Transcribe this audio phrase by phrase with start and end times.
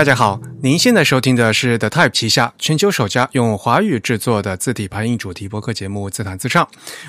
[0.00, 6.64] 大家好，您现在收听的是 The Type 旗下全球首家用华语制作的字体排印主题播客节目《自弹自唱》。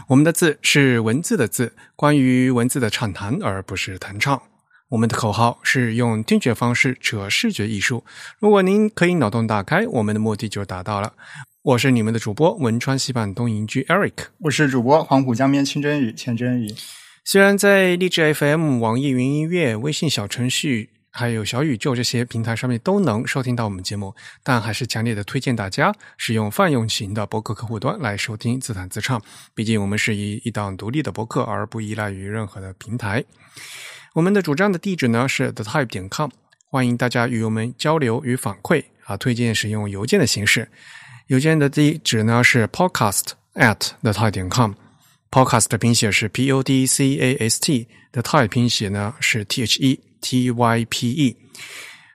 [0.10, 4.42] 我们的字是文字的字，关于文字的畅谈，而不是弹唱。
[4.90, 8.04] 我们的口号是用听觉方式扯视觉艺术。
[8.40, 11.14] 如果您可以脑洞大开，我们的目的就达到了。
[11.62, 16.68] 我是你们的主播文川西畔东营居 Eric，我是主播黄浦江边清真雨钱真雨。
[17.24, 20.90] 虽然在荔枝 FM、网易云音乐、微信小程序。
[21.12, 29.22] 还有小宇宙这些平台上面都能收听到我们节目，但还是强烈的推荐大家使用泛用型的博客客户端来收听自弹自唱。
[29.54, 33.24] 毕竟我们是以一档独立的博客，而不依赖于任何的平台。
[34.14, 36.30] 我们的主站的地址呢是 the type 点 com，
[36.66, 40.70] 欢迎大家与我们交流与反馈啊，推荐使用邮件的形式。
[41.28, 44.50] 邮件的地址呢是 podcast at the type 点
[45.32, 50.00] Podcast 的拼写是 p o d c a s t，the type 拼写呢是 t h e。
[50.24, 51.36] T Y P E，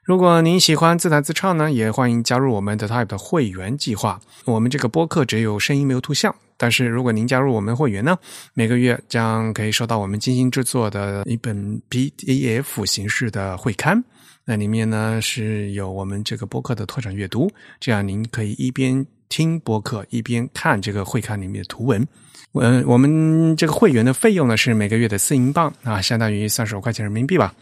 [0.04, 4.20] 如果您喜欢自弹自唱呢，也欢迎加入我们的 Type 的会员计划。
[4.44, 8.16] 我们这个播客只有声音没有图像，但是如果您加入我们会员呢，
[8.54, 14.00] 每个月将可以收到我们精心制作的一本 PDF 形式的会刊，
[14.44, 17.50] 那里面呢是有我们这个播客的拓展阅读，
[17.80, 22.06] 这样您可以一边听播客一边看这个会刊里面的图文。
[22.60, 27.54] 嗯，我们这个会员的费用呢是每个月的四英镑啊，相当于三十五块钱人民币吧。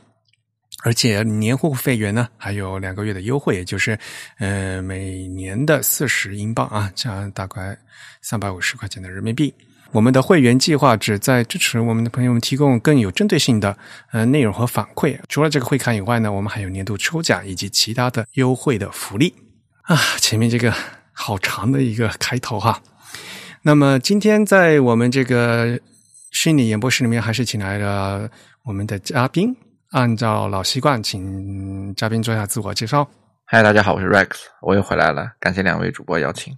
[0.82, 3.98] 而且年会费员呢还有两个月的优惠，也就是
[4.38, 7.76] 呃每年的四十英镑啊，这样大概
[8.22, 9.52] 三百五十块钱的人民币。
[9.92, 13.76] 我们的会员计划旨在支持我们的朋友们提供更有针对性的
[14.10, 15.16] 呃内容和反馈。
[15.28, 19.32] 除了这个会刊以外呢，我们还有年度抽奖以及其他的优惠的福利
[19.82, 19.96] 啊。
[20.18, 20.74] 前面这个
[21.12, 22.82] 好长的一个开头哈。
[23.66, 25.80] 那么今天在我们这个
[26.32, 28.28] 虚拟演播室里面，还是请来了
[28.62, 29.56] 我们的嘉宾。
[29.92, 33.08] 按照老习惯，请嘉宾做一下自我介绍。
[33.46, 34.28] 嗨，大家好，我是 Rex，
[34.60, 36.54] 我又回来了，感谢两位主播邀请。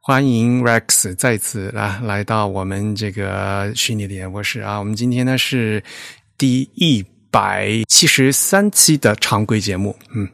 [0.00, 4.76] 欢迎 Rex 再次来来到我们这个虚拟的演播室啊！
[4.80, 5.80] 我们今天呢是
[6.36, 10.28] 第一百七十三期的常规节目，嗯。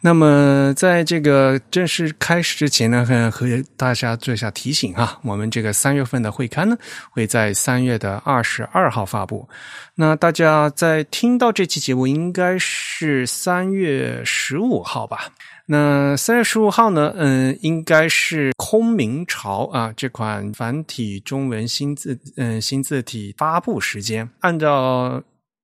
[0.00, 5.18] 那么，在这个正式开始之前呢，和大家做一下提醒哈。
[5.24, 6.76] 我们这个三月份的会刊呢，
[7.10, 9.48] 会在三月的二十二号发布。
[9.96, 15.32] 那大家在听到这期节目，应该是三月十五号吧？
[15.66, 25.20] 那三月十五号呢，嗯，应该是空明朝啊这款繁体中文新字嗯新字体发布时间，按照。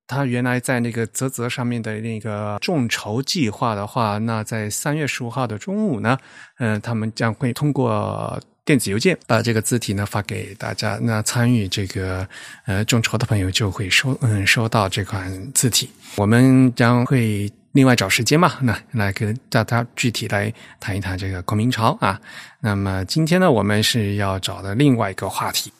[0.07, 6.17] 他原来在那个泽泽上面的那个众筹计划的话，那在三月十五号的中午呢，
[6.59, 10.99] 嗯，他们将会通过电子邮件把这个字体呢发给大家。
[11.01, 12.27] 那参与这个
[12.65, 15.89] 呃众筹的朋友就会收嗯收到这款字体。
[16.17, 22.19] 我们将会另外找时间嘛，那来跟大家具体来谈一谈这个孔明潮啊。
[22.59, 25.73] 那么今天呢，我们是要找的另外一个话题。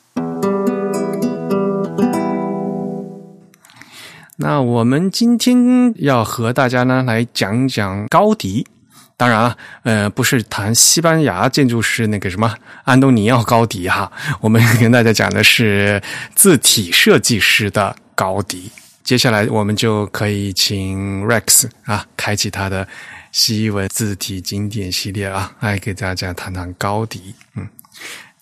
[4.38, 8.68] 那我们今天要和大家呢来讲讲高迪，
[9.16, 12.54] 当然啊，呃，不是谈西班牙建筑师那个什么
[12.84, 16.02] 安东尼奥高迪哈，我们跟大家讲的是
[16.36, 18.70] 字体设计师的高迪。
[19.04, 22.86] 接下来我们就可以请 Rex 啊，开启他的
[23.32, 27.34] 西文字体经典系列啊，来给大家谈谈高迪。
[27.56, 27.68] 嗯，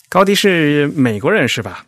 [0.08, 1.84] 高迪是美国人是吧？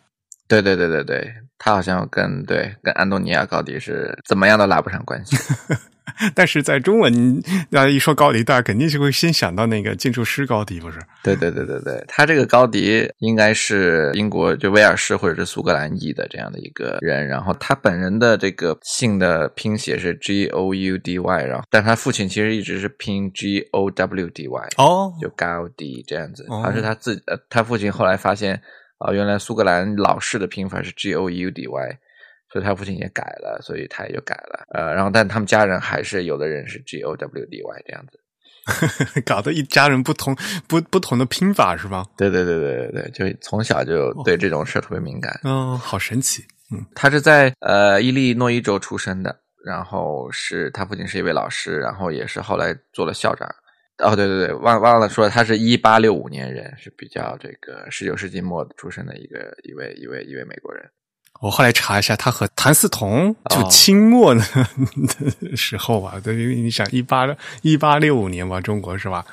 [0.46, 1.34] 对对对对对。
[1.58, 5.36] 他好像跟对跟安东尼亚高迪是怎么样都拉不上关系，
[6.34, 10.98] 但是在中文，那一说高迪，大家肯定就会先想到那个建筑师高迪，不是？
[11.22, 28.60] 对对对对对，他这个高迪应该是英国就威尔士或者是苏格兰裔的这样的一个人，然后他本人的这个姓的拼写是 G O U D Y，然后但他父亲其实一直是拼 G O W D Y，哦，就高迪这样子，好像是他自呃他父亲后来发现。
[28.98, 31.98] 啊，原来苏格兰老式的拼法是 G O U D Y，
[32.50, 34.66] 所以他父亲也改了，所以他也就改了。
[34.72, 40.34] 呃，然后但他们家人还是有的人是 G O W D Y 这样子， 搞得一家人不同
[40.66, 42.04] 不不同的拼法是吗？
[42.16, 45.38] 对对对对对对，就从小就对这种事特别敏感。
[45.44, 46.42] 嗯，好神奇。
[46.72, 53.48] 嗯，他是在呃伊利诺伊州出生的，然后是他父亲是一位老师，然后也是后来做了校长。
[53.98, 60.84] 哦，对对对，忘忘了说，他是一八六五年人，是比较这个十九世纪末出生的一个一位一位一位美国人。
[61.40, 64.34] 我后来查一下，他和谭嗣同就清末
[65.40, 67.26] 的时候吧，对，因为你想一八
[67.62, 69.24] 一八六五年吧，中国是吧？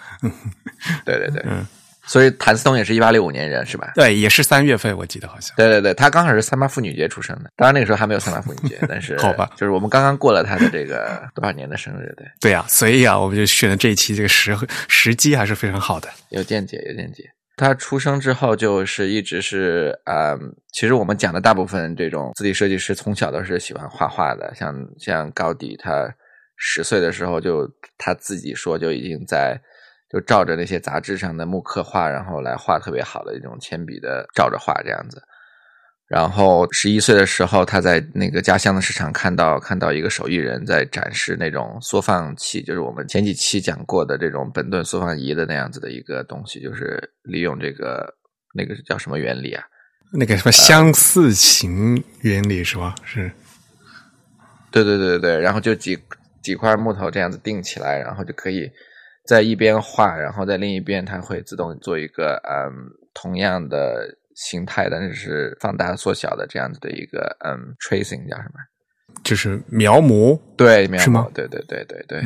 [1.06, 1.65] 对 对对，嗯，
[2.06, 3.92] 所以谭嗣同也是一八六五年人是吧？
[3.96, 5.56] 对，也是三月份，我记得好像。
[5.56, 14.54] 对对对，他刚好是三八妇女节出生的，当然那个时候还没有三八妇女节，但是 好吧，就是我们刚刚过了他的这个多少年的生日，对对啊，所以啊，我们就选的这一期这个时
[14.90, 16.10] 时机还是非常好的。
[16.30, 17.24] 有见解，有见解。
[17.56, 20.38] 他出生之后就是一直是呃，
[20.74, 26.14] 其实我们讲的大部分这种字体设计师从小都是喜欢画画的，像像高迪，他
[26.58, 27.66] 十岁的时候就
[27.98, 29.58] 他自己说就已经在。
[30.13, 35.19] 就照着那些杂志上的木刻画，然后来画特别好的一种铅笔的照着画这样子。
[36.07, 48.13] 然后十一岁的时候，他在那个家乡的市场看到看到一个手艺人在展示那种缩放器，就是我们前几期讲过的这种本顿缩放仪的那样子的一个东西，就是利用这个
[48.54, 49.63] 那个叫什么原理啊？
[50.12, 52.94] 那个什么相似形原理是吧？
[53.04, 53.31] 是。
[54.69, 55.98] 对对对对对，然后就几
[56.44, 58.69] 几块木头这样子钉起来，然后就可以。
[59.25, 62.72] 在一边画，然后在另一边，它会自动做一个嗯
[63.14, 68.60] 同样的形态，但是是放大缩小的这样子的一个嗯 tracing 叫什么？
[69.24, 72.22] 就是描摹，对，描摹，对对对对对，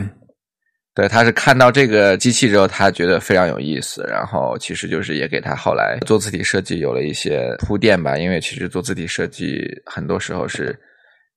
[0.95, 10.77] 对，他是看到这个机器之后，他觉得非常有意思，然后其实就是也给他后来做字体设计有了一些铺垫吧，因为其实做字体设计很多时候是。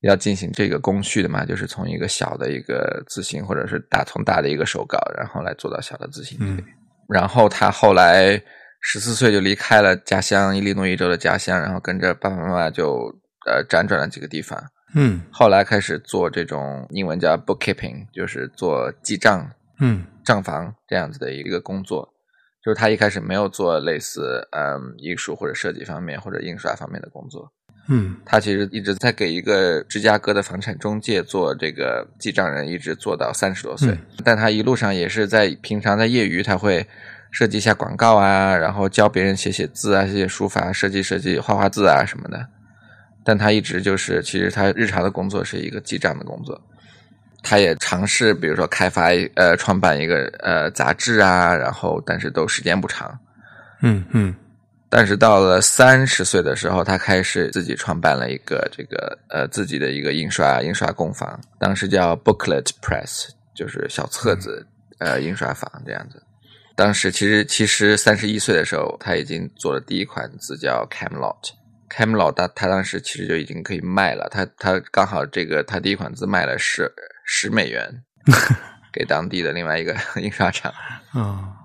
[0.00, 6.38] 要进行这个工序的嘛，就是从一个小的一个字形，或者是大从大的一个手稿，然后来做到小的字形。
[6.40, 6.62] 嗯，
[7.08, 8.42] 然后他后来
[8.80, 13.14] 十四岁就离开了家乡伊利诺伊州的家乡，然后跟着爸爸妈妈就
[13.46, 14.58] 呃辗转了几个地方。
[14.94, 19.48] 嗯，后来开始做这种英文叫 bookkeeping，就是做记账，
[19.80, 22.08] 嗯，账房这样子的一个工作。
[22.64, 27.50] 就是他一开始没有做类似嗯艺术或者设计方面或者印刷方面的工作。
[27.92, 33.98] 嗯，他其实一直在给一个芝加哥的房产中介做这个记账人，一直做到三十多岁。
[34.24, 36.86] 但他一路上也是在平常在业余，他会
[37.32, 42.46] 设计一下广告啊，然后教别人写写字啊，写写书法，设计设计画画字啊什么的。
[43.24, 46.60] 但他一直就是，其实他日常的工作是一个记账的工作。
[47.42, 53.18] 他也尝试，比如说开发呃创办一个呃杂志啊，然后但是都时间不长。
[53.82, 54.32] 嗯嗯。
[54.92, 64.66] 但是到了三十岁的时候，他开始自己创办了一个这个呃自己的一个印刷印刷工坊，当时叫 Booklet Press，就是小册子
[64.98, 66.20] 呃印刷坊这样子。
[66.74, 71.50] 当时其实其实三十一岁的时候，他已经做了第一款字叫 Camelot。
[71.88, 76.90] Camelot 他他当时其实就已经可以卖了，他他刚好这个他第一款字卖了十
[77.24, 78.02] 十美元
[78.92, 80.72] 给当地的另外一个 印刷厂。
[81.12, 81.59] 啊。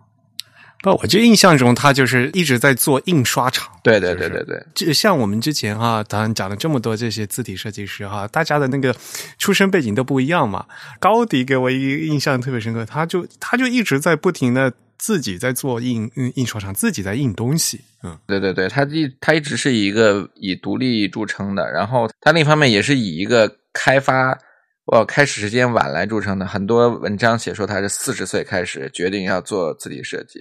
[0.85, 3.67] 不，我就印象中他就是一直在做印刷厂。
[3.81, 8.95] 对对对对对，就像我们之前哈，当然讲了这么多这些字体设计师哈，大家的那个
[9.39, 10.63] 出身背景都不一样嘛。
[10.99, 17.81] 高迪给我一个印象特别深刻，他就他就一直在不停的自己在做印印刷厂，自己在印东西。
[18.03, 24.37] 嗯，对对对，他一他一直是以一个以独立著称的，然后他另一方面也是以一个开发。
[24.85, 30.39] 我开始时间晚来著称的，很多文章写说他是四十岁开始决定要做字体设计，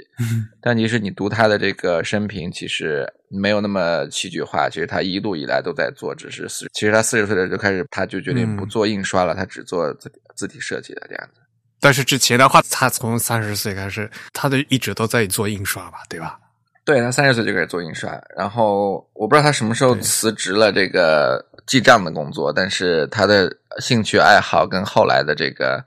[0.61, 4.69] 但其实你读他的这个生平，其实没有那么戏剧化。
[4.69, 11.41] 其实他一路以来都在做，只是四，其实他四十岁的时候就开始，他就决定不做印刷了，他只做字字体设计的这样子。
[11.81, 16.39] 但是之前的话，他从三十岁开始，他就一直都在做印刷吧，对吧？
[16.85, 25.85] 对他三十岁就开始做印刷，然后我不知道他什么时候辞职了这个记账的工作，但是他的兴趣爱好跟后来的这个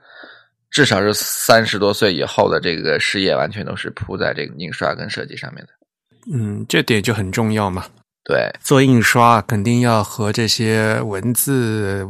[0.70, 5.70] 至少是三十多岁以后的这个事业，完全都是铺在这个印刷跟设计上面的。
[6.32, 7.86] 嗯，这点就很重要嘛。
[8.24, 12.06] 对，做印刷肯定要和这些文字。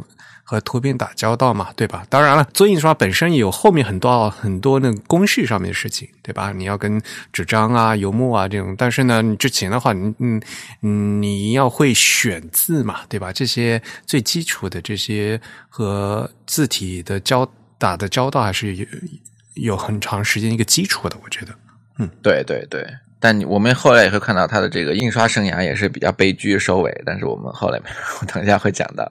[0.49, 2.03] 和图片打交道嘛，对吧？
[2.09, 6.51] 当然了，做印刷本身有后面很多很多那个工序上面的事情，对吧？
[6.51, 6.99] 你要跟
[7.31, 10.41] 纸张啊、油墨啊这种，但是呢，你之前的话，你嗯
[10.81, 13.31] 嗯，你要会选字嘛，对吧？
[13.31, 15.39] 这些最基础的这些
[15.69, 18.85] 和字体的交打的交道，还是有
[19.53, 21.53] 有很长时间一个基础的，我觉得。
[21.99, 22.83] 嗯，对对对。
[23.19, 27.79] 但我们后来也会看到他的这个印刷生涯也是比较悲剧收尾，但是我们后来
[28.19, 29.07] 我等一下会讲到。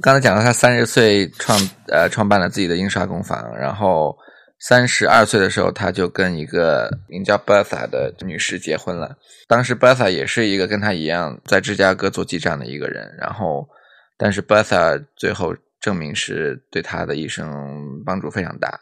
[0.00, 4.16] 刚才讲到他三十岁创呃创办了自己的印刷工坊，然后
[4.60, 9.16] 三十二岁的时候他就跟一个名叫 Bertha 的女士结婚了。
[9.48, 13.68] 当时 Bertha 也是一个跟他一样在芝加哥做记账的一个人，然后
[14.16, 18.78] 但是 Bertha 最后证明是对他的一生帮助非常大。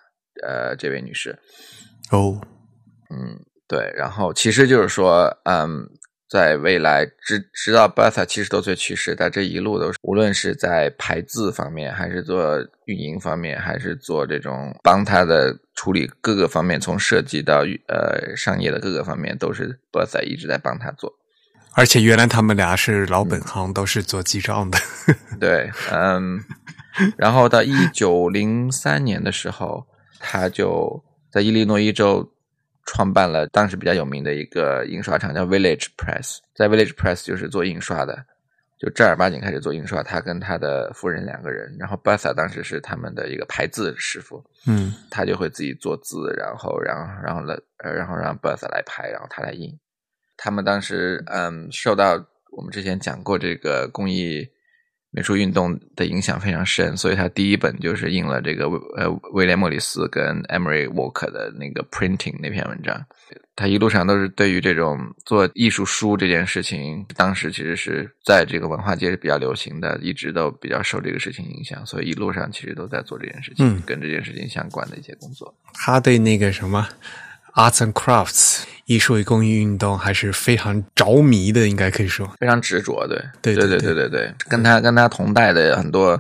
[0.46, 1.38] 呃，这位女士，
[2.10, 2.40] 哦，
[3.10, 5.88] 嗯，对，然后其实就是说，嗯。
[6.28, 21.12] 在未来直直到 Bertha 七十多岁去世，他这一路都是无论是在排字方面，还是做运营方面，还是做这种帮他的处理各个方面，从设计到呃商业的各个方面，都是 Bertha 一直在帮他做。
[21.74, 24.78] 而且原来他们俩是老本行，都是做记账的。
[25.38, 26.40] 对，嗯，
[27.16, 29.86] 然后到一九零三年的时候，
[30.18, 32.28] 他就在伊利诺伊州
[32.88, 36.38] 创办了当时比较有名的一个印刷厂，叫 Village Press。
[36.54, 38.24] 在 Village Press 就是做印刷的，
[38.78, 40.02] 就正儿八经开始做印刷。
[40.02, 49.78] 他跟他的夫人两个人，然后 Bertha 当时是他们的一个排字师傅，嗯，他就会自己做字，然后，然后，然后了，呃，然后让 Bertha 来排，然后他来印。
[50.38, 54.48] 他们当时嗯受到我们之前讲过这个工艺
[55.18, 63.04] 美术运动的影响非常深，所以他第一本就是印了这个呃威廉莫里斯跟 Emery Walker 的那个 printing 那篇文章。
[63.56, 64.96] 他一路上都是对于这种
[65.26, 75.52] 做艺术书这件事情，当时其实是在这个文化界是比较流行的，一直都比较受这个事情影响，所以一路上其实都在做这件事情，嗯跟这件事情相关的一些工作。
[75.74, 76.88] 他对那个什么
[77.58, 82.26] arts and crafts 艺术与工艺运动还是非常着迷的，应该可以说。
[82.38, 86.18] 非常执着，对，对对对对对对，跟他跟他同代的很多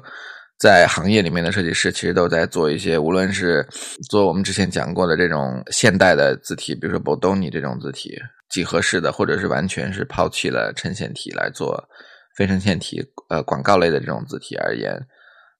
[0.58, 3.66] 在行业里面的设计师，其实都在做一些，无论是
[4.10, 8.18] 做我们之前讲过的这种现代的字体，比如说 Bodoni 这种字体，
[8.50, 11.82] 几何式的，或者是完全是抛弃了衬线体来做
[12.36, 15.00] 非衬线体，呃，广告类的这种字体而言，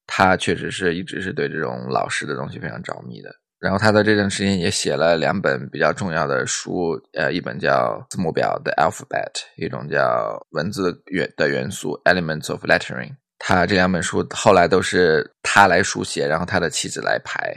[0.06, 3.30] 他确实是一直是对这种老式的东西非常着迷的。
[3.60, 13.16] 然后他在这段时间也写了两本比较重要的书，呃，一本叫字母表的 Alphabet，一种叫文字元的元素 Elements of Lettering。
[13.38, 17.54] 他这两本书后来都是他来书写，然后他的妻子来排，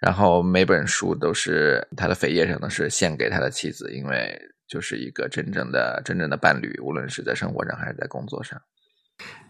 [0.00, 8.60] 然后每本书都是他的扉页上都是献给他的妻子，因为就是一个真正的真正的伴侣，无论是在生活上还是在工作上。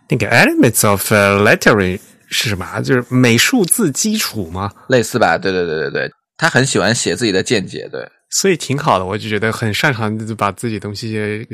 [0.08, 1.98] 那个 elements of lettering
[2.34, 2.80] 是什么啊？
[2.80, 4.70] 就是美术字基础吗？
[4.88, 5.38] 类似吧？
[5.38, 8.06] 对对对对对，他很喜欢写自己的见解，对。
[8.30, 11.46] 所以挺好的，我就觉得很擅长地把自己东西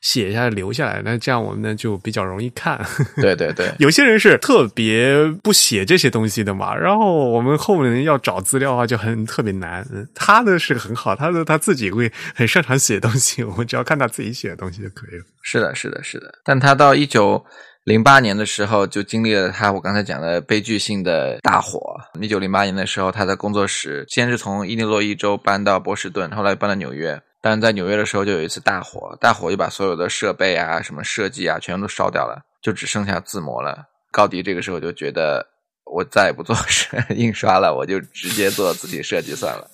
[0.00, 2.80] 写下来留下来，那这样我们呢就比较容易看。
[3.20, 9.86] 对对对，有些人是特别不写这些东西的嘛，然后我们后面要找资料的话就很特别难。
[10.14, 15.24] 他的是很好，他的他自己会很擅长写东西，我们只要看他自己写的东西就可以了。
[15.42, 16.32] 是的，是的，是的。
[16.42, 17.44] 但他到一九
[17.86, 21.94] 零八年的时候，就经历了他我刚才讲的悲剧性的大火。
[22.20, 27.22] 一九零八年的时候，他的工作室先是从伊利诺伊州搬到波士顿，后来搬到纽约。
[27.40, 33.86] 但在纽约的时候，就有一次大火，大火就把所有的设备啊、什么设计啊，全都烧掉了，就只剩下字模了。
[34.10, 35.46] 高迪这个时候就觉得，
[35.84, 36.56] 我再也不做
[37.14, 39.70] 印刷了，我就直接做字体设计算了。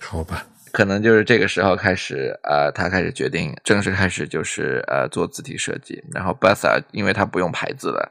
[0.00, 0.46] 好吧。
[0.72, 6.02] 可能就是这个时候开始，呃，他开始决定正式开始就是呃做字体设计。
[6.12, 8.10] 然后 Bertha 因为他不用牌子了，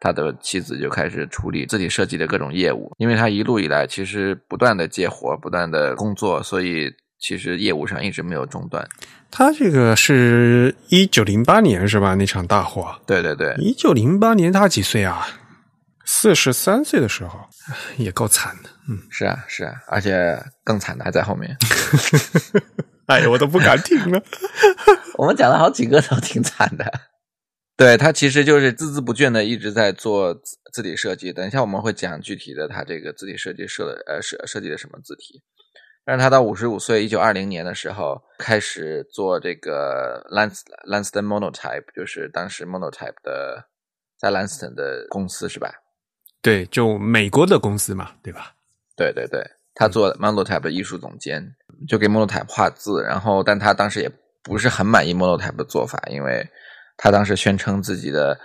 [0.00, 2.90] 他的妻子就开始处理字体设计的各种业务。
[2.96, 8.88] 因为他一路以来其实不断的接活，不断的工作，所以其实业务上一直没有中断。
[9.30, 12.14] 他这个是一九零八年是吧？
[12.14, 12.98] 那场大火。
[13.06, 15.26] 对对对，一九零八年他几岁啊？
[16.20, 17.38] 四十三岁的时候，
[17.96, 18.68] 也够惨的。
[18.88, 21.56] 嗯，是啊是啊，而且更惨的还在后面。
[23.06, 24.20] 哎呀，我都不敢听了。
[25.16, 26.84] 我们讲了好几个都挺惨的。
[27.76, 31.32] 对他其实就是孜孜不倦的一直在做字字体设计。
[31.32, 35.40] 等一下我们会讲具体的他这个字体设计设的呃设设计的什么字体。
[36.04, 43.68] 但是他到五十五岁，一九二零年的时候开始做这个 Lans Lanston Monotype，就是当时 Monotype 的
[44.18, 45.70] 在 Lanston 的公司是吧？
[46.40, 48.54] 对，就美国的公司嘛，对吧？
[48.96, 49.42] 对对对，
[49.74, 51.54] 他做 Monotype 的艺术总监，
[51.88, 54.10] 就给 Monotype 画字，然后但他当时也
[54.42, 56.48] 不是很满意 Monotype 的做法，因为
[56.96, 58.38] 他当时宣称自己的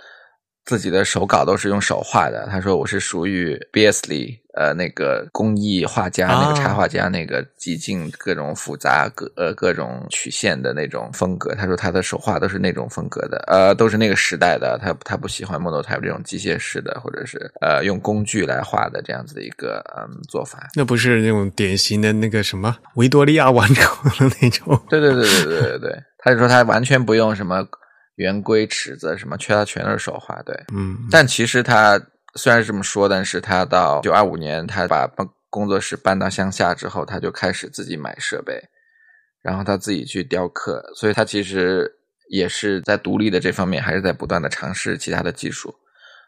[0.64, 20.70] 自己的手稿都是用手画的，他说我是属于 Beasley 呃那个工艺画家、啊那个插画家那个极尽各种复杂各呃各种曲线的那种风格，他说他的手画都是那种风格的，呃都是那个时代的，他他不喜欢 Monotype 这种机械式的或者是呃用工具来画的这样子的一个嗯做法。
[20.74, 24.80] 那不是那种典型的那个什么维多利亚王朝的那种。
[24.88, 27.66] 对对对对对对对，他就说他完全不用什么
[28.16, 30.40] 圆规、尺子什么，缺他全都是手画。
[30.42, 32.00] 对，嗯，但其实他
[32.34, 38.60] 虽然是这么说，但是他到九二五年，他把办工作室搬到乡下之后，他就开始自己买设备，
[39.42, 41.90] 然后他自己去雕刻，所以他其实
[42.28, 45.74] 也是在独立的这方面，还是在不断的尝试其他的技术。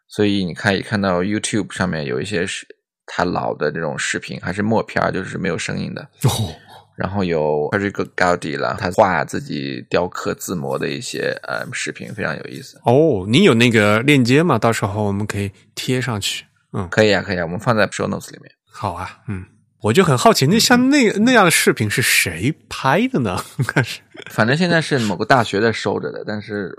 [0.09, 2.65] 所以你可以看到 YouTube 上面有一些是
[3.07, 6.03] 他老的这种视频，还是默片儿，就是没有声音的。
[6.23, 6.55] 哦，
[6.97, 12.81] 然后有 Perico Gaudi 啦，他画自己雕刻字模的一些呃视频，非常有意思。
[12.85, 14.59] 哦，你有那个链接吗？
[14.59, 16.47] 到时候我们可以贴上去。
[16.73, 18.51] 嗯，可以啊，可以啊，我们放在 show notes 里面。
[18.71, 19.45] 好啊，嗯，
[19.83, 23.43] 我就很好奇，那像那那样的视频是谁拍的呢？
[23.67, 24.01] 看是，
[24.31, 26.75] 反正现在是某个大学在收着的，但是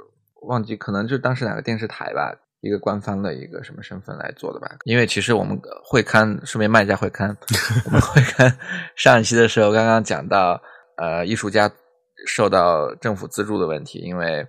[0.48, 4.68] 忘记可能就是当时哪个电视台吧，一个官方的一个什么身份来做的吧。
[4.86, 7.36] 因为其实我们会刊顺便卖一下会刊，
[7.86, 8.58] 我们会刊
[8.96, 10.62] 上一期的时候刚刚讲到，
[10.98, 11.72] 呃，艺术家
[12.26, 14.46] 受到政府资助的问题，因为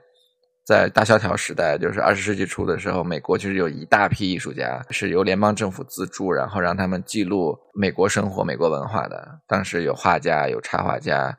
[0.66, 9.40] 在大萧条时代，就是二十世纪初的时候，美国其实有一大批艺术家是由联邦政府资助，然后让他们记录美国生活、美国文化的。
[9.46, 11.34] 当时有画家、有插画家，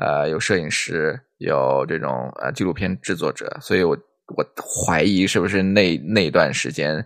[0.00, 3.58] 呃，有摄影师，有这种呃纪录片制作者。
[3.60, 3.94] 所以我
[4.36, 4.44] 我
[4.86, 7.04] 怀疑是不是那那段时间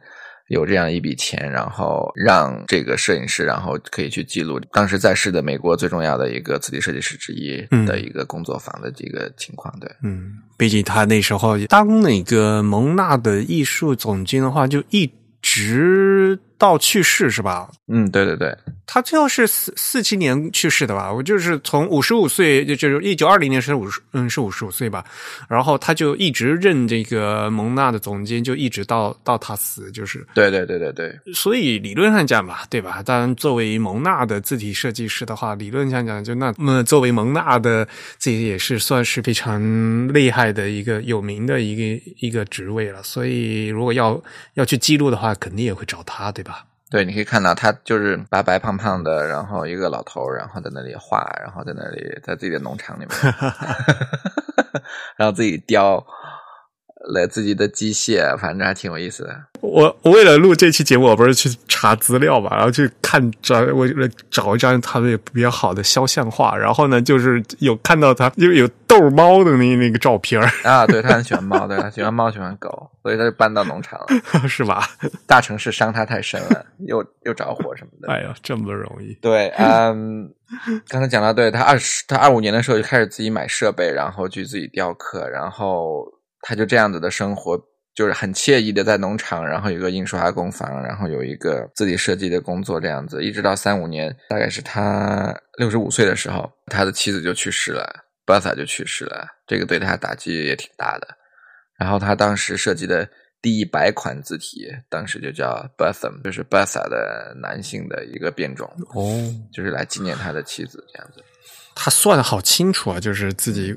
[0.49, 9.77] 有这样一笔钱，然后让这个摄影师，然后可以去记录当时在世的美国最重要的一个字体设计师之一嗯的一个工作坊的这个情况。
[9.81, 17.69] 对，嗯，毕竟他那时候当那个蒙娜的艺术总监的话，就一直到去世是吧？
[17.89, 18.57] 嗯，对对对。
[18.89, 21.13] 他最后是四四七年去世的吧？
[21.13, 25.05] 我就是从五十五岁，就就是一九二零年是五十，嗯，是五十五岁吧。
[25.49, 30.25] 然后他就一直任这个蒙纳的总监，就一直到到他死，就是。
[30.35, 33.03] 对对对对对，所以理论上讲吧，对吧？
[33.03, 37.85] 当然，作为蒙纳的字体设计师的话，理论上讲，就那么作为蒙纳的
[38.19, 39.61] 自己也是算是非常
[40.15, 43.03] 厉害的一个有名的一个一个职位了。
[43.03, 44.23] 所以，如果要
[44.55, 46.46] 要去记录的话，肯定也会找他，对吧？
[46.89, 53.35] 对，你可以看到他就是白白胖胖的，然后一个老头，然后在那里画，然后在那里在自己的农场里面，
[55.17, 56.07] 然后自己雕
[57.07, 59.37] 了自己的机械，反正还挺有意思的。
[59.61, 63.87] 我我为了录这期节目，我不是去查资料嘛，然后去看找我
[64.31, 74.07] 找一张他们比较好的肖像画，然后呢，就是有看到他因为有逗猫的那那个照片儿啊，对他很喜欢猫，对 他喜欢猫喜欢狗，所以他就搬到农场了。
[74.47, 74.87] 是吧？
[75.27, 78.13] 大城市伤他太深了，又又着火什么的。
[78.13, 79.15] 哎呀，这么不容易。
[79.23, 80.31] 对，嗯，
[80.89, 86.07] 刚才讲到，对他二十，他二五年的时候就开始自己买设备，然后去自己雕刻，然后
[86.43, 87.59] 他就这样子的生活，
[87.95, 101.09] 就是很惬意的在农场，然后有个印刷工坊，然后有一个自己设计的工作，这样子，一直到三五年，大概是他六十五岁的时候，他的妻子就去世了，Bertha 就去世了，这个对他打击也挺大的。
[101.79, 103.09] 然后他当时设计的
[103.43, 109.05] 第一百款字体，当时就叫 Bertham，就是 Bertha 的男性的一个变种，哦，
[109.53, 111.25] 就是来纪念他的妻子这样子。
[111.75, 113.75] 他算的好清楚啊，就是自己。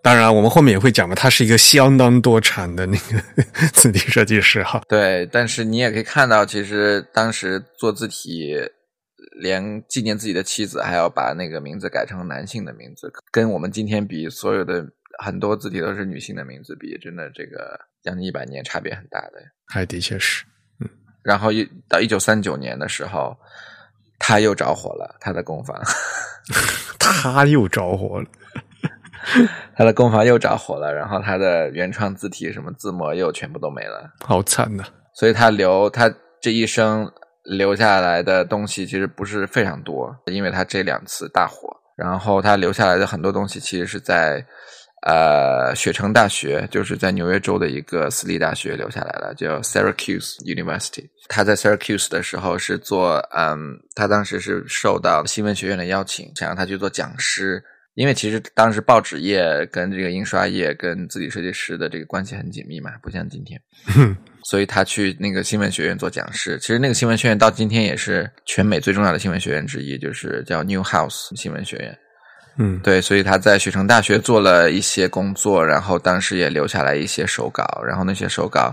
[0.00, 3.20] 当然，我们后面也会讲嘛，他是一个相当多产的那个
[3.74, 4.82] 字体设计师哈。
[4.88, 8.54] 对，但是你也可以看到，其实当时做字体，
[9.40, 14.86] 连纪念自己的妻子，还要把那个名字改成男性的名字，跟我们今天比，所有的
[15.22, 19.32] 很多字体都是女性的名字比，真的这个将近一百年差别很大的。
[19.66, 20.44] 还的确是，
[20.80, 20.88] 嗯
[21.22, 23.36] 然后一到一九三九年的时候，
[24.18, 25.76] 他又着火了，他的工坊，
[26.98, 28.26] 他又着火了。
[29.76, 37.10] 他的工坊又着火了，然后他的原创字体什么字模又全部都没了，好惨呐、所以他留他这一生
[37.44, 44.44] 留下来的东西其实不是非常多，因为他这两次大火，然后他留下来的很多东西其实是在
[45.06, 51.08] 呃雪城大学，就是在纽约州的一个私立大学留下来了，叫 Syracuse University。
[51.28, 57.62] 他在 Syracuse 的时候是做嗯，他当时是受到新闻学院的邀请，想让他去做讲师。
[57.98, 63.60] 因为其实当时报纸业跟这个印刷业跟字体设计师的这个关系很紧密嘛，不像今天，
[64.48, 66.56] 所以他去那个新闻学院做讲师。
[66.60, 71.98] 其实那个新闻学院到今天也是全美最重要的新闻学院之一，就是叫 Newhouse 新闻学院。
[72.58, 78.72] 嗯，对，所以他在雪城大学做了一些工作，然后当时也留下来一些手稿，然后那些手稿，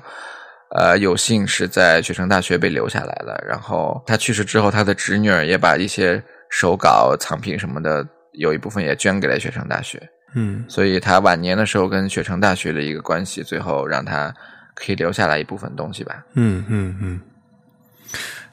[0.77, 3.43] 呃，有幸是在雪城大学被留下来了。
[3.43, 8.07] 然后他去世之后，他的侄女儿也把一些手稿、藏品什么的。
[8.37, 10.01] 有一部分也捐给了雪城大学，
[10.33, 14.33] 嗯，所以他晚年的时候跟雪城大学的一个关系，最后让他
[14.73, 16.23] 可以留下来一部分东西吧。
[16.33, 17.21] 嗯嗯嗯。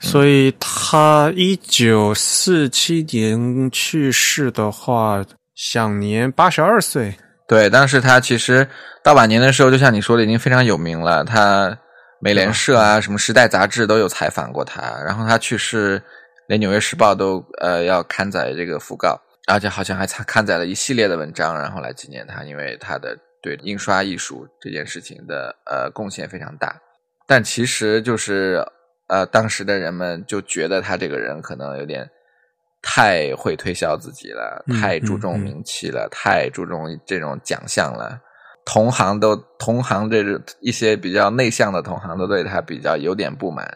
[0.00, 7.14] 所以他一九四七年去世的话，享年八十二岁。
[7.46, 8.66] 对，当时他其实
[9.04, 11.22] 到晚年的时候，就像你说的，已经非常有名了。
[11.22, 11.76] 他
[12.18, 14.80] 美联社啊，什么时代杂志都有采访过他。
[15.04, 16.02] 然后他去世，
[16.48, 19.20] 连纽约时报都呃要刊载这个讣告。
[19.48, 26.80] 而且好像还刊载了一系列的文章，然后来纪念他，因为他的对印刷艺术这件事情的呃贡献非常大。
[27.26, 28.64] 但其实就是
[29.08, 32.08] 呃，当时的人们就觉得他这个人可能有点
[32.82, 38.20] 太会推销自己了，嗯太注重名气了，太注重这种奖项了。
[38.64, 43.66] 同行都同行这种一些比较内向的同行都对他比较有点不满。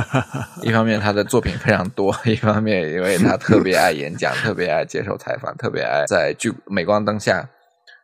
[0.62, 7.48] 一方面他的作品非常多， 一方面因为他特别爱演讲，特别爱接受采访，特别爱在聚镁光灯下，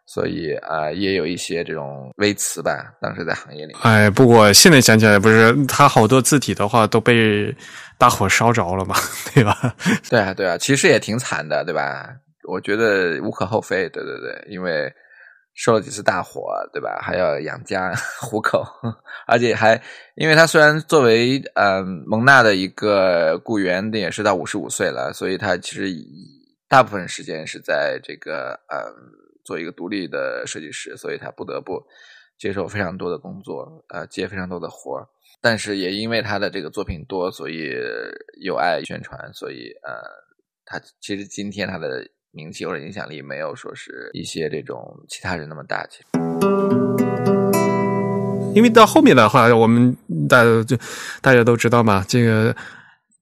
[0.06, 2.92] 所以啊、呃也有一些这种微词吧。
[3.00, 7.54] 当时在行业里面，哎，不过现在想起来，不是他好多字体的话都被
[7.98, 8.96] 大火烧着了嘛，
[9.34, 9.74] 对吧？
[10.08, 12.08] 对啊，对啊，其实也挺惨的，对吧？
[12.48, 14.92] 我觉得无可厚非，对对对，因为
[15.54, 16.98] 受了几次大火，对吧？
[17.02, 18.64] 还要养家 糊口，
[19.26, 19.80] 而且还
[20.14, 25.88] 因为他虽然作为呃蒙娜的一个雇员，也是到五十五岁了，所以他其实
[26.68, 28.90] 大部分时间是在这个呃
[29.44, 31.82] 做一个独立的设计师，所以他不得不
[32.38, 35.06] 接受非常多的工作，呃，接非常多的活儿。
[35.40, 37.74] 但是也因为他的这个作品多，所以
[38.40, 40.00] 有爱宣传，所以呃，
[40.64, 45.86] 他其实今天他的名气或者影响力没有说是一些这种其他人那么大。
[45.86, 46.04] 其实
[48.54, 49.96] 因为到后面的话，我们
[50.28, 50.76] 大家就
[51.20, 52.54] 大家都知道嘛，这个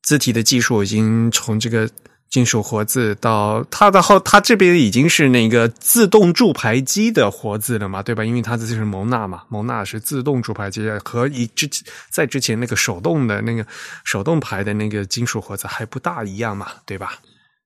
[0.02, 1.88] 字体的技术已经从这个
[2.28, 8.24] 金属活字到它的后，它这边已经是那个自动注排机的活字了嘛，对吧？
[8.24, 11.68] 因为它这是蒙纳嘛，蒙纳是自动注排机，和以之
[12.10, 13.64] 在之前那个手动的那个
[14.04, 17.18] 手动排的那个金属活字还不大一样嘛，对吧？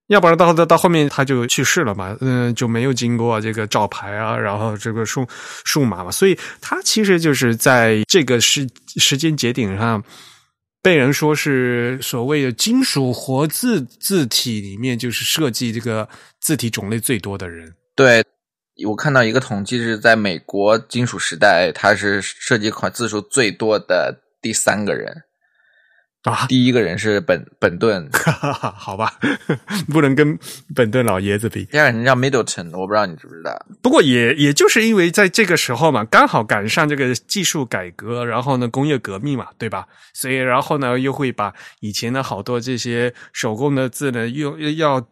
[0.08, 5.26] 要不然到到到后面他就去世了嘛，嗯、就没有经过这个照牌啊，然后这个数
[5.64, 10.04] 数码嘛，所以他其实就是在这个时时间节点上，
[10.82, 16.06] 被人说是所谓的金属活字字体里面，就是设计这个
[16.40, 17.74] 字体种类最多的人。
[17.96, 18.22] 对
[18.84, 25.14] 我看到一个统计是在美国金属时代，他是设计款字数最多的第三个人，
[26.24, 28.08] 啊，第一个人是本本顿，
[28.74, 29.12] 好吧，
[29.92, 30.38] 不能跟
[30.74, 31.66] 本顿老爷子比。
[31.66, 33.54] 第二个人叫 Middleton，我不知道你知不知道。
[33.82, 39.86] 不过也也就是因为在这个时候嘛，刚好赶上这个技术改革，然后呢工业革命嘛，对吧？
[40.14, 45.06] 所以然后呢又会把以前的好多这些手工的字呢，又又要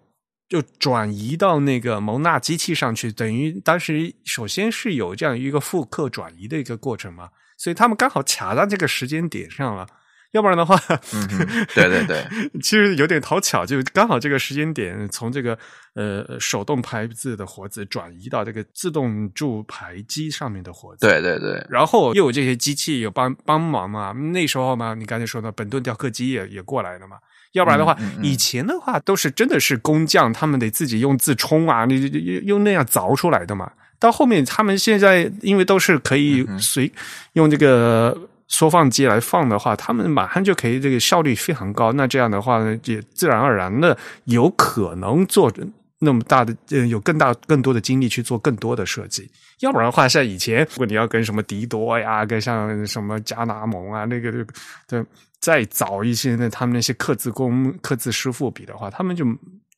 [0.49, 9.87] 就转移到那个蒙纳机器上去，等于当时首先是有这样一个复刻转移的一个过程嘛，所以他们刚好卡在这个时间点上了。
[10.33, 10.77] 要不然的话，
[11.15, 11.29] 嗯，
[11.75, 12.25] 对对对，
[12.61, 15.57] 其实有点讨巧，就刚好这个时间点，从这个
[15.95, 21.07] 呃手动排字的活字转移到这个自动注排机上面的活字。
[21.07, 27.17] 对对对，然后又有这些机器有帮帮忙嘛，那时候嘛，你刚才说的本顿雕刻机也也过来了嘛。
[27.53, 33.71] 要不然的话，嗯嗯嗯以前的话都是真的是工匠，他们得自己用自冲啊，你用用那样凿出来的嘛。
[33.99, 36.91] 到后面他们现在因为都是可以嗯随、
[37.35, 38.19] 用这个
[38.53, 41.93] 缩放机来放的话，他们马上就可以这个效率非常高。
[41.95, 45.53] 那这样的话呢，也自然而然的有可能做
[45.99, 49.29] 那么大的呃，有更大更多的精力去做更多的设计。
[49.61, 54.53] 要不然的话，像以前如果你要跟什么迪多呀，跟像什么加纳蒙啊，那个那个
[54.87, 55.05] 对。
[55.43, 59.27] 再早一些呢，他们那些刻字工、刻字师傅比的话，他们就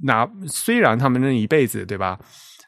[0.00, 2.18] 拿虽然他们那一辈子对吧，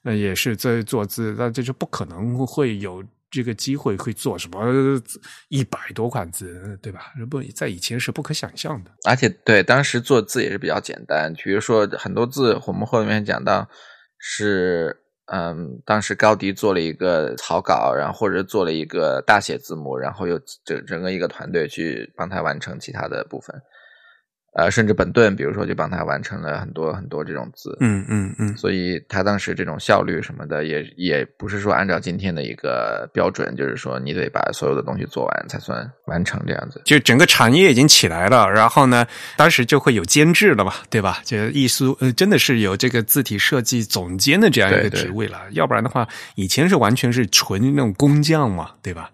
[0.05, 5.01] 呃，也是在做字，但这就不可能会有这个机会会做什么
[5.49, 7.13] 一百多款字，对吧？
[7.31, 8.91] 不在以前是不可想象的。
[9.05, 13.69] 而且对当时做字也是比较简单，比如说很多字，我们后面讲到
[14.19, 15.03] 是。
[15.29, 23.61] 嗯，当时高迪做了一个草稿，然后或者做了一个大写字母，然后又整整个一个团队去帮他完成其他的部分。
[24.59, 36.81] 呃，甚至本顿，比如说就帮他完成了很多很多这种字，嗯嗯嗯，所以他当时这种效率什么的，也也不是说按照今天的一个标准，就是说你得把所有的东西做完才算完成这样子。
[36.87, 41.21] 就整个产业已经起来了，然后呢，当时就会有监制了嘛，对吧？
[41.23, 49.11] 这艺术呃，真的是有这个字体设计总监的这样一个职位了，要不然的话，以前是完全是纯那种工匠嘛，对吧？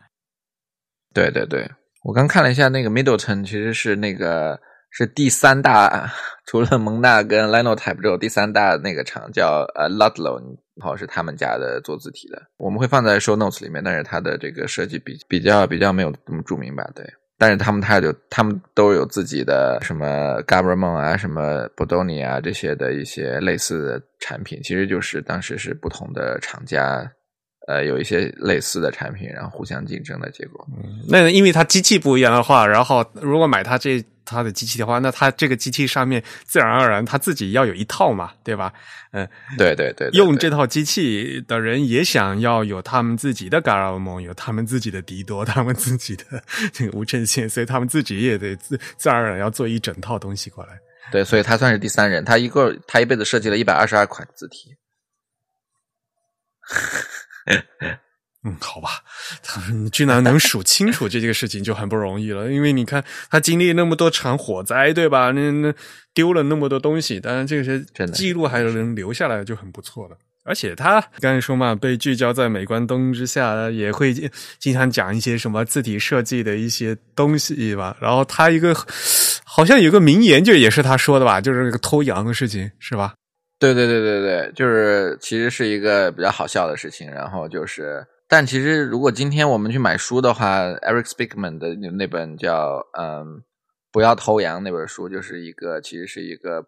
[1.13, 1.69] 对对对，
[2.05, 4.61] 我刚看了一下那个 Middleton，其实是那个
[4.93, 6.13] 是第三大，
[6.47, 10.39] 除了蒙纳跟 Linotype 之后，第三大那个厂叫呃 Ludlow，
[10.77, 17.05] 然后是他们家的做字体的，我们会放在 show notes 里面，但是它的这个设计比比较比较没有那么著名吧，对。
[17.39, 27.11] 但是他们他就，他们都有自己的什么 Gabramon 啊，什么 Bodoni 啊这些的一些类似的产品，其实就是当时是不同的厂家，
[27.67, 30.65] 呃，有一些类似的产品，然后互相竞争的结果。
[31.09, 38.73] 那因为它机器不一样的话，然后如果买它这它的机器的话，那它这个机器上面自然而然它自己要有一套嘛，对吧？
[39.13, 46.25] 嗯、对对对对用这套机器的人也想要有他们自己的 g a r a m o n 有他们自己的迪多，他们自己的
[46.73, 50.79] 这 个无衬线，所以他们自己也得自自然而然要做一整套东西过来。
[51.11, 52.25] 对，所以他算是第三人。
[52.25, 54.75] 他一个他一辈子设计了一百二十二款字体。
[58.45, 58.89] 嗯，好吧，
[59.43, 62.51] 他们居然能数清楚这个事情就很不容易了。
[62.51, 65.31] 因为你看，他经历那么多场火灾，对吧？
[65.31, 65.73] 那那
[66.13, 67.81] 丢了那么多东西，当然这些
[68.13, 70.17] 记录还能留下来就很不错了。
[70.45, 74.13] 而且他刚才说嘛，被聚焦在镁光灯之下，也会
[74.59, 77.97] 经常讲一些什么字体设计的一些东西吧。
[78.01, 78.75] 然后他一个
[79.45, 83.15] 好像有个名言，就也是他说的吧，就是那个偷羊的事情，是吧？
[83.61, 87.09] 对对对对对，就是其实是一个比较好笑的事情。
[87.09, 93.43] 然后就是，但其实如果今天我们去买书的话，Eric Spickman 的那那本叫嗯
[93.93, 96.65] 不要偷羊那本书，就是一个其实是一个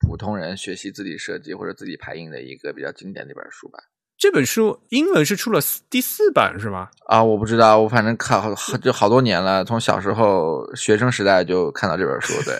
[0.00, 3.78] 普通人学习字体设计或者字体排印的一个比较经典的一本书吧。
[4.18, 6.90] 这本书英文是出了第四版是吗？
[7.06, 12.54] 啊，我不知道，我反正看好就好多年了，从小时候学生时代就看到这本书，对。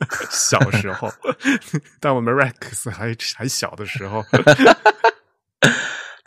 [0.28, 1.08] 小时候，
[2.00, 4.24] 但我们 Rex 还还小的时候，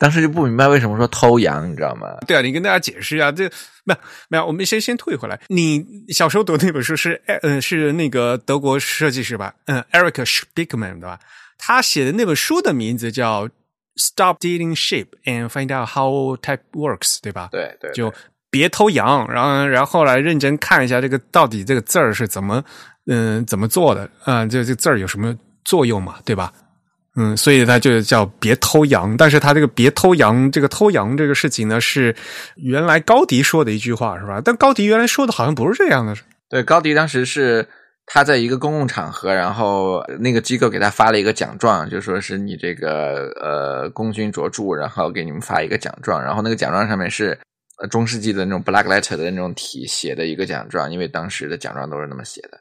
[0.00, 2.16] 当时就不明白为什么说偷羊，你知道吗？
[2.26, 3.44] 对啊，你跟大家解释一下，这
[3.84, 5.38] 没有没有，我们先先退回来。
[5.48, 9.54] 你小时候读那本书是呃是那个德国设计师吧？
[9.66, 11.20] 嗯，Eric Spickman 对吧？
[11.58, 13.46] 他写的那本书的名字叫
[13.96, 17.50] 《Stop Stealing Sheep and Find Out How Type Works》，对吧？
[17.52, 18.10] 对对，就
[18.50, 22.64] 别偷羊，然后然后来认真看一下这个到底这个字儿是怎么
[23.06, 24.46] 嗯怎么做的啊？
[24.46, 25.36] 这这字儿有什么
[25.66, 26.16] 作用嘛？
[26.24, 26.50] 对吧？
[27.16, 32.14] 嗯，所以他就叫别偷羊，但是他这个别偷羊，这个偷羊这个事情呢，是
[32.54, 34.40] 原来高迪说的一句话，是吧？
[34.44, 36.14] 但高迪原来说的好像不是这样的。
[36.48, 37.66] 对，高迪当时是
[38.06, 47.36] 他在一个公共场合，然后那个机构给他发了一个奖状，就说是你这个呃功勋卓著，然后给你们发一个奖状，然后那个奖状上面是
[47.90, 52.60] 中世纪的那种 black letter 的那种体写的一个奖状，因为当时的奖状都是那么写的。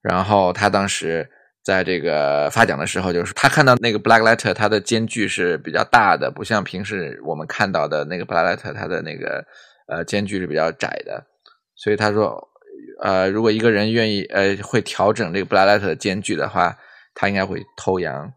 [0.00, 1.28] 然后他当时。
[1.64, 9.42] 在这个发奖的时候，就是他看到那个 black letter，它的间距是比较大的，不像平时我们看到的那个 black letter，它的那个
[9.88, 11.24] 呃间距是比较窄的。
[11.74, 12.38] 所以他说，
[13.02, 16.76] 呃，如果一个人愿意呃会调整这个 black letter 的间距的话，
[17.14, 18.30] 他应该会偷羊。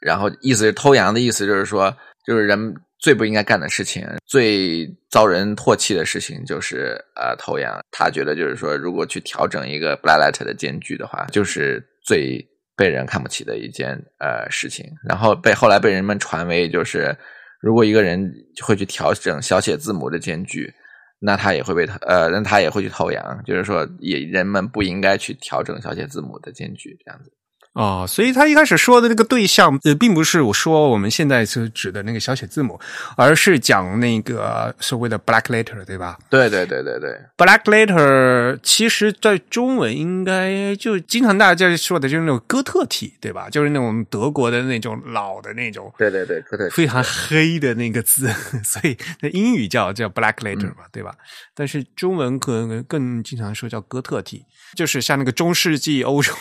[0.00, 1.94] 然后意思是偷羊的意思就是说，
[2.26, 7.80] 就是人最不应该干的事情，最遭人唾弃的事情就是呃偷羊。
[7.90, 17.16] 他觉得就是说，如果去调整一个 black letter 的间距的话，就是最被人看不起的一件呃事情，然后被后来被人们传为就是，
[17.60, 18.30] 如果一个人
[18.62, 20.72] 会去调整小写字母的间距，
[21.20, 27.32] 那他也会被呃，那他也会去偷羊，就是说也人们不应该去调整小写字母的间距这样子。
[27.74, 32.78] 哦，所以他一开始说的那个对象，呃，并不是我说我们现在是指的那个小写字母，
[33.16, 36.16] 而是讲那个所谓的 black letter，对吧？
[36.30, 43.50] 对对对对对，black letter 其实在中文应该就经常大家说的就是那种哥特体，对吧？
[43.50, 48.28] 就是那种德国的那种老的那种，对对对，哥特非常黑的那个字，
[48.62, 51.12] 所以那英语叫叫 black letter 嘛，对吧？
[51.52, 56.32] 但是中文可能更经常说叫哥特体，就是像那个中世纪欧洲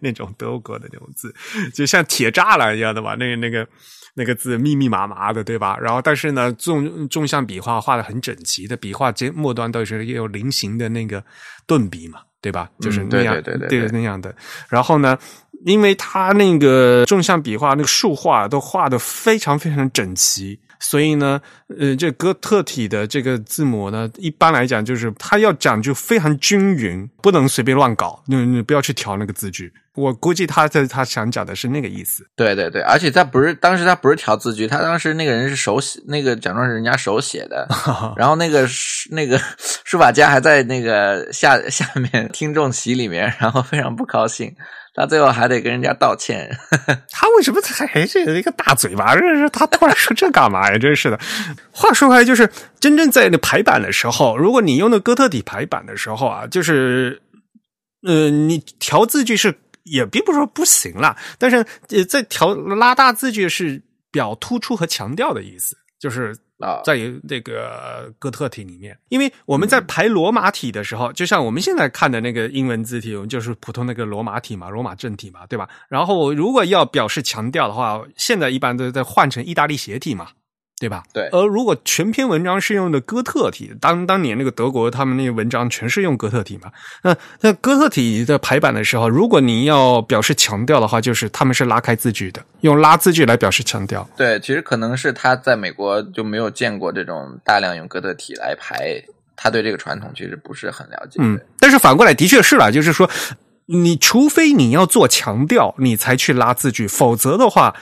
[0.00, 1.34] 那种德国的那种字，
[1.74, 3.14] 就像铁栅栏一样的吧？
[3.18, 3.66] 那个那个
[4.14, 5.76] 那个字密密麻麻的，对吧？
[5.80, 11.22] 然后但是呢，纵纵向笔画画的很整齐的，笔画尖末端都是也有菱形的那个
[11.66, 12.70] 顿笔嘛，对吧？
[12.80, 14.34] 就是那样，嗯对对对对那样的。
[14.68, 15.18] 然后呢，
[15.64, 20.58] 因为它那个纵向笔画那个竖画都画的非常非常整齐。
[20.80, 21.40] 所以呢，
[21.78, 29.72] 呃，这哥特体的这个字母呢，一般来讲就是它要讲究非常均匀，不能随便乱搞，你你不要去调那个字句。
[29.96, 32.24] 我估计他在他想讲的是那个意思。
[32.34, 37.66] 对对对，而且他不是当时他不是调字句，他当时那个人是手写，那个假装是人家手写的，
[38.16, 38.66] 然后那个
[39.10, 39.38] 那个
[39.84, 44.54] 书法家还在那个下下面听众席里面，然后非常不高兴，
[44.94, 46.50] 他最后还得跟人家道歉。
[47.12, 49.14] 他为什么还是一个大嘴巴？
[49.14, 50.76] 这是他突然说这干嘛呀？
[50.78, 51.18] 真是的。
[51.70, 57.22] 话说回来，就是真正在那排版的时候，如果你用的哥特体排版的时候啊，就是
[58.06, 66.96] 呃，你调字句是也并不是说不行啦，但是呃，在调拉大字句是表突出和强调的意思，就是啊在
[67.28, 75.68] 这个哥特体里面，因为我们在排罗马体的时候，就像我们现在看的那个英文字体，我们就是普通那个罗马体嘛，罗马正体嘛，对吧？
[75.88, 80.30] 然后如果要表示强调的话，现在一般都在换成意大利斜体嘛。
[80.80, 81.02] 对吧？
[81.12, 86.72] 对而如果全篇文章是用的哥特体，当当年那个德国他们那个文章全是用哥特体嘛？
[87.02, 94.08] 那那哥特体的排版的时候，如果你要表示强调的话，就是他们是拉开字距的，用拉字距来表示强调。
[94.16, 99.04] 对，其实可能是他在美国就没有见过这种大量用哥特体来排，
[99.36, 101.18] 他对这个传统其实不是很了解。
[101.22, 103.08] 嗯，但是反过来的确是啦，就是说，
[103.72, 107.76] 你除非你要做强调，你才去拉字句，否则的话，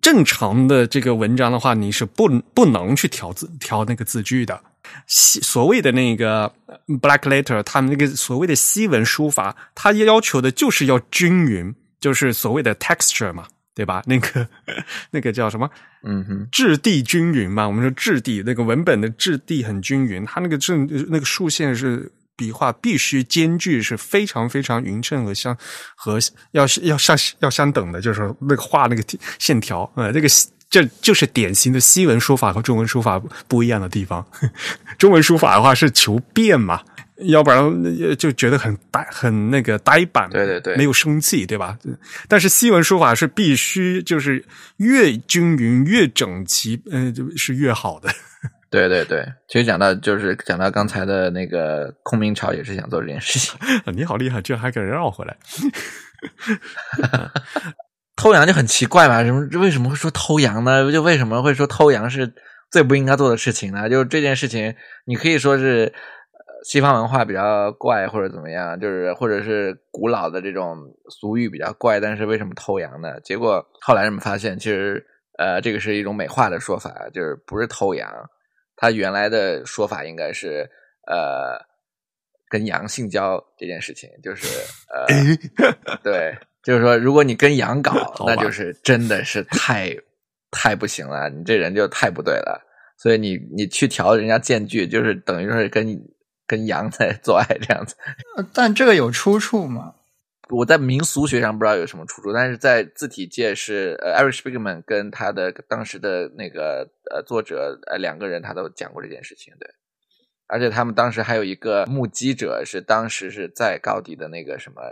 [0.00, 4.60] 正常的这个文章的话，你是不不能去调字调那个字句的。
[5.08, 6.52] 西所谓的那个
[7.00, 14.00] black letter，他们那个所谓的西文书法，它要求的就是要均匀，就是所谓的 texture 嘛，对吧？
[14.06, 14.46] 那个
[15.10, 15.68] 那个叫什么？
[16.04, 17.66] 嗯哼，质地均匀嘛。
[17.66, 22.12] 我们说质地，那个文本的质地很均匀，它那个正那个竖线是。
[22.36, 25.56] 笔画必须间距是非常非常匀称和相
[25.94, 26.18] 和
[26.52, 29.02] 要要相要相等的，就是那个画那个
[29.38, 30.28] 线条，呃，这个
[30.70, 34.26] 这就是典型的西文书法和中文书法不一样的地方。
[34.98, 36.80] 中文书法的话是求变嘛，
[37.26, 37.62] 要不然
[38.16, 41.76] 就觉得很呆很那个呆板，对对对，没有生气，对吧？
[42.26, 44.42] 但是西文书法是必须就是
[44.78, 48.08] 越均匀越整齐，嗯，就是越好的。
[48.72, 53.60] 对对对，其实讲到就是讲到刚才的那个空明朝也是想做这件事情。
[53.92, 55.36] 你好厉害，居然还给人绕回来。
[58.16, 60.90] 偷羊就很奇怪嘛，什么为什么会说偷羊呢？
[60.90, 62.32] 就为什么会说偷羊是
[62.70, 63.90] 最不应该做的事情呢？
[63.90, 65.92] 就这件事情，你可以说是
[66.64, 70.78] 西方文化比较怪，或者怎么样，就是或者是古老的这种
[71.20, 72.00] 俗语比较怪。
[72.00, 73.20] 但是为什么偷羊呢？
[73.20, 75.04] 结果后来人们发现，其实
[75.36, 78.10] 呃，这个是一种美化的说法，就是不是偷羊。
[78.82, 80.68] 他原来的说法应该是，
[81.06, 81.56] 呃，
[82.48, 84.44] 跟羊性交这件事情，就是
[84.92, 85.06] 呃，
[86.02, 87.92] 对，就是说，如果你跟羊搞，
[88.26, 89.96] 那就是真的是太
[90.50, 92.60] 太不行了，你这人就太不对了。
[92.98, 95.96] 所以你你去调人家间距，就是等于说是跟
[96.44, 97.94] 跟羊在 做爱这样子。
[98.52, 99.94] 但这个有出处吗？
[100.48, 109.70] 我在民俗学上不知道有什么出处，但是在字体界是呃，Eric Spigman 跟他的当时的那个呃作者呃两个人他都讲过这件事情，对，
[110.48, 114.82] 而且他们当时还有一个目击者是当时是在高迪的那个什么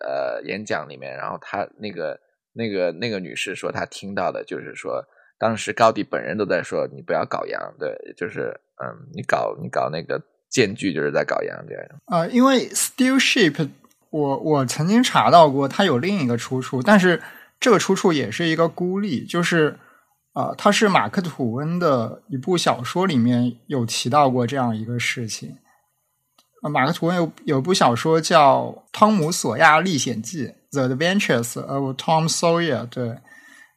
[0.00, 2.18] 呃演讲里面，然后他那个
[2.54, 5.04] 那个那个女士说她听到的就是说
[5.38, 13.68] 当时高迪本人都在说你不要搞羊，对，就是嗯你搞你搞那个间距就是在搞羊这样啊，因为 Still Shape。
[14.10, 17.22] 我我曾经查到过，它有另一个出处，但是
[17.58, 19.78] 这个出处也是一个孤立，就是
[20.32, 25.56] 啊，它是马克吐温的一部小说里面有提到过这样一个事情。
[26.62, 33.16] 马克吐温有有部小说叫《汤姆索亚历险记》（The Adventures of Tom Sawyer），对，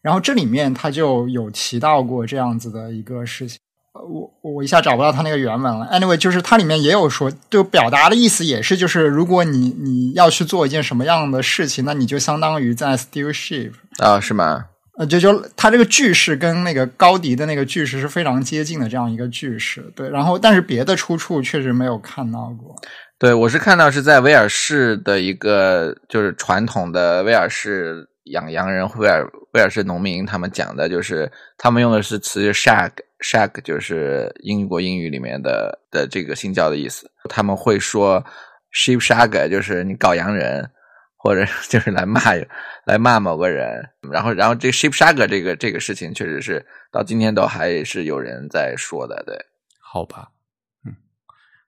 [0.02, 3.60] 然后这里面他就有提到过这样子的一个事情。
[3.94, 5.88] 我我一下找不到他那个原文了。
[5.92, 14.66] Anyway，就是它里面也有说，就表达的意思也是，就是如果你你要去做一件什么样的事情，那你就相当于在 steal sheep 啊，是吗？
[14.98, 19.82] 呃，就就它这个句式跟那个高迪的那个句式是非常接近的，这样一个句式。
[19.96, 22.76] 对，然后但是别的出处确实没有看到过。
[23.20, 32.92] 对我是看到是在威尔士的一个就是传统的威尔士养羊人，威尔威尔士农民他们讲的就是他们用的是词 shag。
[33.24, 38.24] Shag 就是英国英语里面的的这个性交的意思，他们会说
[38.74, 40.70] sheep shag，就是你搞洋人，
[41.16, 42.22] 或者 就是来骂
[42.86, 49.38] 来骂某个人，然后然后这 sheep shag 这个这个事情确实是到今天都还是有人在说的，对，
[49.80, 50.30] 好吧，
[50.86, 50.94] 嗯，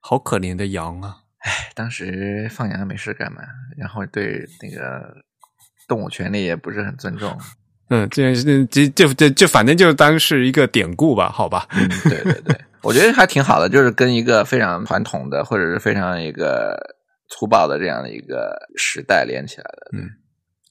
[0.00, 3.42] 好可怜的羊啊，哎，当时放羊没事干嘛，
[3.78, 5.16] 然后对那个
[5.88, 7.38] 动物权利也不是很尊重。
[7.88, 11.66] 嗯，这这就就就反正就当是一个典故吧，好吧。
[11.72, 16.76] 嗯，对对对，我觉得还挺好的，就是跟一个非常传统的或者是非常一个
[17.28, 19.98] 粗暴的这样的一个时代连起来的。
[19.98, 20.08] 嗯，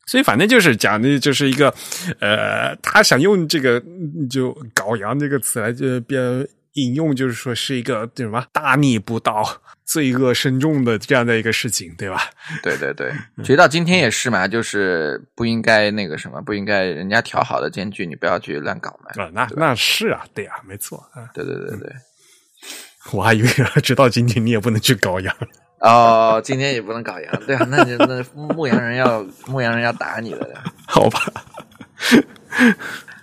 [0.06, 1.74] 所以反正就是讲的就是一个，
[2.20, 3.82] 呃，他想用这个
[4.30, 6.48] 就“搞羊”这个词来就变。
[6.76, 12.30] 引用就是说是一个什么大逆不道、罪恶深重的这样的一个事情，对吧？
[12.62, 19.24] 对对对，直到今天也是嘛，就是不应该那个什么，不应该人家调好的间距，你不要去乱搞嘛。
[19.24, 21.24] 啊，那那是啊，对啊，没错啊。
[21.34, 21.90] 对对对对，
[23.14, 23.50] 我还以为
[23.82, 25.34] 直到今天你也不能去搞羊
[25.80, 31.22] 哦，今天也不能搞羊，对啊，那那牧羊人要牧羊人要打你的， 好吧？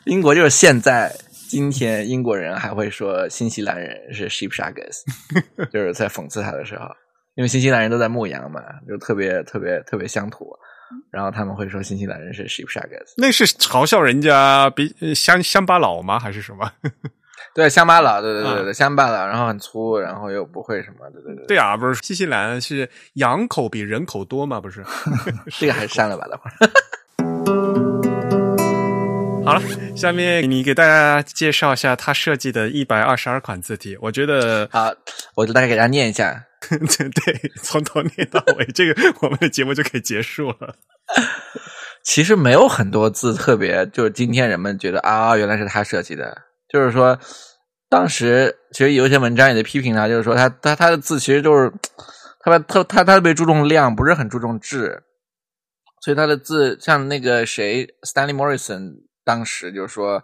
[0.04, 1.14] 英国就是现在。
[1.52, 5.02] 今天英国人还会说新西兰人是 sheep shaggers，
[5.70, 6.86] 就是在讽刺他的时候，
[7.34, 10.48] 因为新西兰人都在牧羊嘛，就特别特别特别乡土，
[11.10, 16.18] 然后他们会说新西兰人是 sheep shaggers，那是嘲笑人家比乡乡巴佬吗？
[16.18, 16.72] 还是什么？
[17.54, 21.46] 对，乡巴佬，对对对对，乡巴佬，然后很粗，然后又不会什么，对对对。
[21.48, 24.58] 对啊，不是新西兰是羊口比人口多吗？
[24.58, 24.82] 不是，
[25.60, 26.72] 这个还是删了吧，等会儿。
[29.52, 33.96] 好了，下面你给大家介绍一下他设计的一百二十二款字体。
[34.00, 34.92] 我觉得，好，
[35.34, 36.46] 我就大概给大家念一下。
[36.68, 36.78] 对
[37.10, 40.76] 对，从头念到尾，这个我们的节目就可以结束了。
[42.04, 46.36] 其实没有很多字特别，就是今天人们觉得啊，原来是他设计的。
[46.68, 47.18] 就是说，
[47.88, 51.72] 当时其实有一些文章也在批评他，就是说他他他的字其实就是
[52.40, 55.02] 他他他特别注重量，不是很注重质，
[56.02, 58.92] 所以他的字像那个谁，Stanley Morrison
[59.24, 60.22] 当时就说，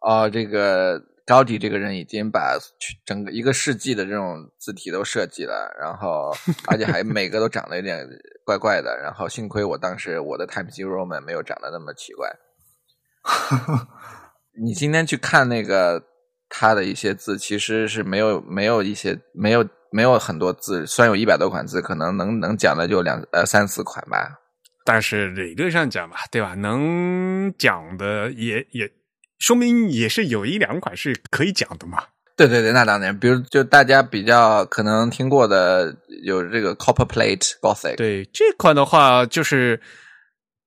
[0.00, 2.58] 哦，这个高迪这个人已经把
[3.04, 6.32] 整个一个世纪的这种字体都设计了，然后
[6.68, 8.06] 而且还每个都长得有点
[8.44, 12.30] 怪怪的，然后幸亏我当时我的 Times New Roman 没有长得那么奇怪。
[14.64, 16.02] 你今天去看那个
[16.48, 24.40] 他的一些字，其实是没有没有一些没有没有很多字，虽然有一百多款字，可能能能讲的就两呃三四款吧。
[24.90, 26.54] 但是理论上讲吧，对吧？
[26.54, 28.90] 能讲的也也
[29.38, 32.02] 说明也是有一两款是可以讲的嘛。
[32.34, 39.78] 对对对，那当然，比如就大家比较可能听过的有这个 Copper Plate Gothic，对这款的话就是。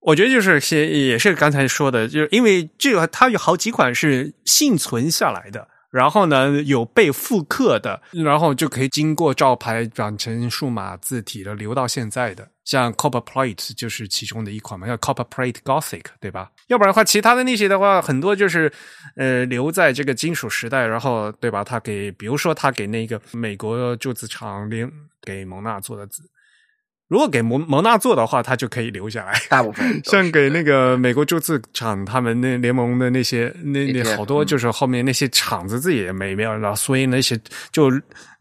[0.03, 16.49] 我觉得就是些，也是刚才说的，就是因为这个它有好几款是幸存下来的，然后呢有被复刻的，然后就可以经过照牌转成数码字体的，留到现在的，像 Copper Plate 就是其中的一款嘛，叫 Copper Plate Gothic，对吧？
[16.67, 18.71] 要不然的话，其他的那些的话，很多就是
[19.17, 21.63] 呃留在这个金属时代，然后对吧？
[21.63, 24.89] 他给，比如说他给那个美国铸字厂联
[25.21, 26.23] 给蒙纳做的字。
[27.11, 29.37] 如果给蒙蒙纳做的话，他就可以留下来。
[29.49, 37.37] 大部分 像给那个美国铸字厂，他们那联盟的那些那那好多，就是后面那些厂子自己也没有了，所以那些
[37.69, 37.91] 就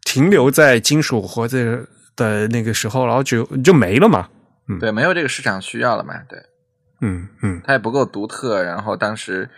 [0.04, 4.28] 停留在金属活着的那个时候，然后就就没了嘛。
[4.68, 6.14] 嗯，对，没有这个市场需要了嘛。
[6.28, 6.38] 对，
[7.00, 8.62] 嗯嗯，它也不够独特。
[8.62, 9.50] 然后当时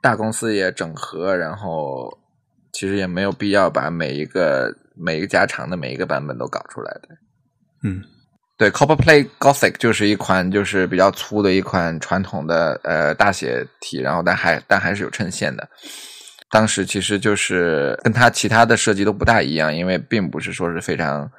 [0.00, 2.16] 大公司也整合，然后
[2.72, 7.08] 其实也没有必要把每一个每一个加长的每一个版本都搞出来的。
[7.82, 8.00] 嗯。
[8.58, 15.68] 对，Copper Plate Gothic 就是一款就是比较粗的一款传统的呃大写体，然后但还但还是有衬线的。
[16.50, 21.30] 当时其实就是跟它其他的设计都不大一样，因为并不是说是非常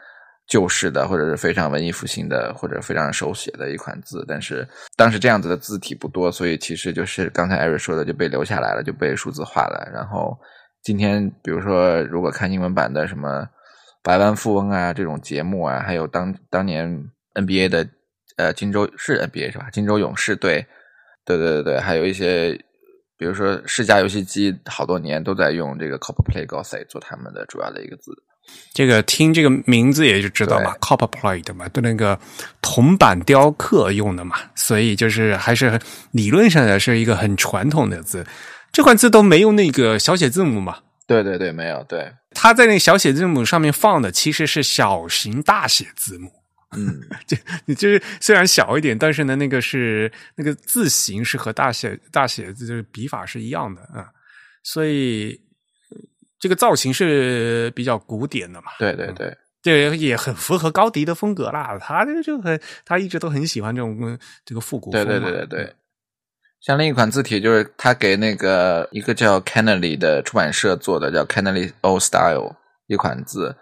[0.48, 4.24] 旧式的，或者是非常文艺复兴的，或者非常手写的一款字。
[4.26, 4.66] 但是
[4.96, 9.92] 当时这样子的字体不多，所以其实就是刚才艾瑞说的就被留下来了，就被数字化了。
[9.94, 10.38] 然后
[10.84, 13.46] 今天比如说如果看英文版的什么。
[14.10, 16.90] 百万富翁啊，这种节目啊，还有当当年
[17.36, 17.88] NBA 的
[18.38, 19.70] 呃金州是 NBA 是吧？
[19.72, 20.66] 金州勇士队，
[21.24, 22.60] 对对对对，还有一些，
[23.20, 28.12] 比如说世嘉游戏机，好多年都在用这个 Copper Plate Gothic 做他们的主要的一个字。
[28.74, 32.20] 这个听这个名字也就知道嘛，Copper Plate 嘛，对那个
[32.64, 35.80] 铜板雕刻用的嘛，所以就是还是
[36.10, 38.26] 理论上的是一个很传统的字。
[38.72, 40.80] 这款字都没有那个小写字母嘛。
[41.06, 42.12] 对对对，没有对。
[42.32, 46.32] 他在那个小写字母上面放的其实是小型大写字母，
[46.78, 54.08] 嗯， 就你就是虽然小一点，但是呢，那个是那个字形是和大写大写字就是笔法是一样的啊，
[54.64, 55.42] 所以
[56.40, 58.72] 这个造型是比较古典的嘛。
[58.78, 61.78] 对对对，这也很符合高迪的风格啦。
[61.82, 65.06] 他这就很，他一直都很喜欢这种这个复古风。
[65.06, 65.76] 对对对对对。
[66.62, 72.56] 像另一款字体，就是他给那个一个叫 Kennedy 的出版社做的，叫 Kennedy Old Style
[72.88, 73.56] 一款字，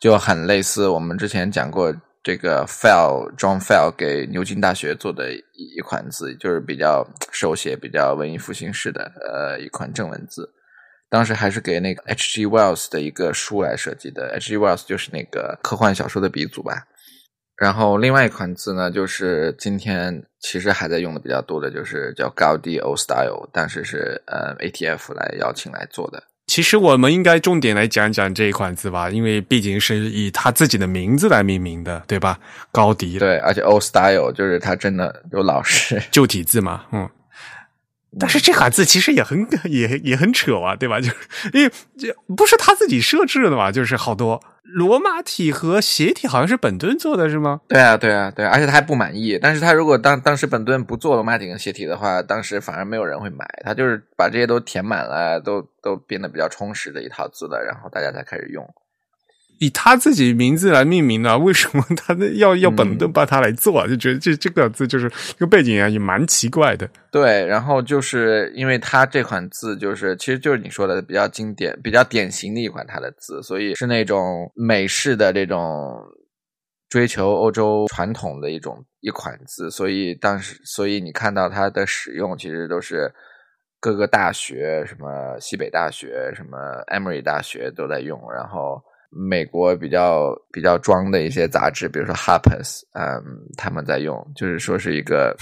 [0.00, 10.50] 就很类似我们之前讲过这个 Fell John Fell 给牛津大学做的一一款字，就是比较手写、比较文艺复兴式的呃一款正文字。
[11.10, 12.46] 当时还是给那个 H.G.
[12.46, 14.56] Wells 的一个书来设计的，H.G.
[14.56, 16.86] Wells 就是那个科幻小说的鼻祖吧。
[17.60, 26.22] 然后另外一款字呢，就是今天其实还在用的比较多的，就是叫高迪 Old Style，但是是呃 ATF 来邀请来做的。
[26.46, 32.38] 其实我们应该重点来讲讲这一款字吧，因为毕竟是以他自己的名字来命名的，对吧？
[32.72, 33.18] 高迪。
[33.18, 37.08] 对，而且 Old Style 就是他真的有老师 旧体字嘛，嗯。
[38.18, 40.98] 但是这款字其实也很也也很扯啊，对吧？
[40.98, 41.14] 就是
[41.52, 44.42] 因为这不是他自己设置的嘛，就是好多。
[44.72, 47.60] 罗马体和斜体好像是本顿做的是吗？
[47.68, 49.38] 对啊，对啊，对，而且他还不满意。
[49.40, 53.46] 但是他如果当当时本顿不做罗马体跟斜体的话，当时反而没有人会买。
[53.64, 58.64] 他就是把这些都填满了，都都变得比较充实的一套字了，然后大家才开始用。
[59.60, 63.78] 以他自己名字来命名的，为什么他要要本顿帮他来做？
[63.78, 66.88] 啊就觉得这这个字就是这个背景啊，也蛮奇怪的。
[67.12, 75.94] 对，然后就是因为他这款字就是，其实就是你说的比较经典、比较典型的一款他的字，所以是那种美式的这种
[76.88, 83.12] 追求欧洲传统的一种一款字，所以当时，所以你看到它的使用，其实都是
[83.78, 86.56] 各个大学，什么西北大学、什么
[86.86, 88.82] Emory 大学都在用，然后。
[89.10, 93.22] 美国比较比较装的一些杂志，比如说 Harper's，嗯，
[93.56, 95.36] 他们在用，就是说是一个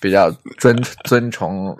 [0.00, 1.76] 比较尊 尊崇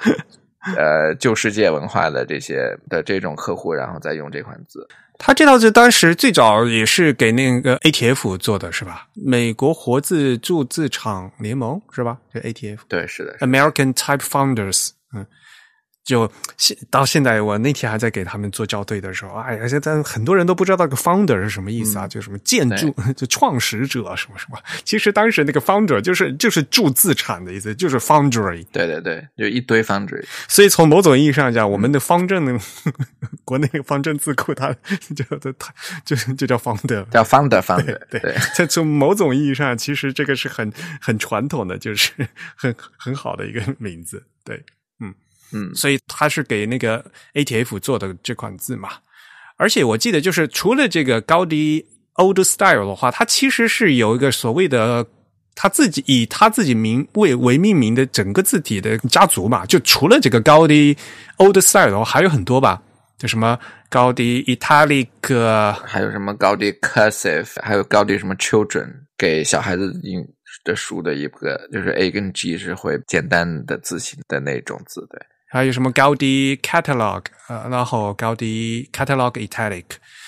[0.77, 4.89] 呃旧世界文化的这些的这种客户，然后再用这款字。
[5.17, 9.07] 他这套字当时最早也是给那个 ATF 做的是吧？
[9.15, 12.19] 美国活字铸字厂联盟是吧？
[12.35, 15.25] 就 ATF，对，是的，American Type Founders，嗯。
[16.05, 24.59] 就现到现在，我那天还在给他们做校对的时候，哎呀，现在很多人都不知道那个 founder 是什么意思啊，就什么建筑 就创始者什么什么。
[24.85, 28.65] 其实当时那个 founder 就是就是铸字产的意思，就是 foundry。
[28.71, 30.23] 对对对，就一堆 foundry。
[30.47, 32.59] 所以从某种意义上讲，我们的方正的
[33.45, 34.75] 国内方正字库， 它
[35.17, 35.25] 就
[35.59, 35.73] 它
[36.05, 37.99] 就就叫 founder，叫 founder founder。
[38.11, 38.21] 对，
[38.55, 42.13] 在从某种意义上，其实这个是很很传统的，就是
[42.55, 44.23] 很很好的一个名字。
[44.45, 44.63] 对，
[45.53, 45.71] 嗯。
[45.71, 48.91] 嗯，所以他是给那个 ATF 做的这款字嘛，
[49.57, 55.07] 而且我记得就是除了这个高迪 Old Style 的话，它其实是有一个所谓的
[55.55, 60.97] 他自己以他自己名为为命名的整个字体的家族嘛，就除了这个高迪
[61.39, 62.83] Old Style 的话，还有很多吧，
[63.17, 63.57] 就什么
[63.89, 65.07] 高迪 Italic，
[65.85, 70.21] 还有什么高迪 Cursive，还有高迪什么 Children，给小孩子印
[70.65, 75.21] 的书的一个，就是 A 跟 G 是会简单的字形的那种字，对。
[75.55, 79.85] 还有什么高低 Catalog，呃，然后高低 Catalog Italic，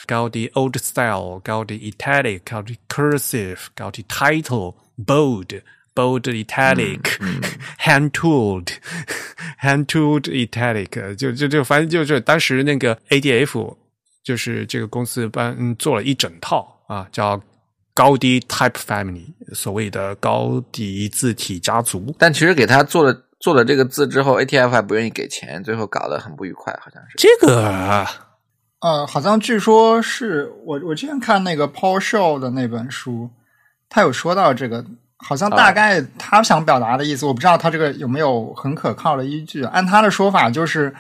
[0.07, 13.77] 高低 Old Style，高低 Italic，高迪 Cursive，高低 Title，Bold，Bold Italic，Hand Tooled，Hand Tooled Italic，就就就反正就是当时那个 ADF，
[14.22, 17.43] 就是这个公司帮做了一整套啊，叫
[17.93, 22.14] 高低 Type Family，所谓的高低字体家族。
[22.16, 23.24] 但其实给他做了。
[23.47, 28.05] 做了这个字之后，ATF 还不愿意给钱，最后搞得很不愉快，好像是这个。
[28.80, 33.30] 呃，好像据说是我我之前看那个 Paul Show 的那本书，
[33.88, 34.84] 他有说到这个，
[35.18, 39.62] 好像大概他想表达的意思，我不知道他这个有没有很可靠的依据。
[39.62, 40.92] 按他的说法，就是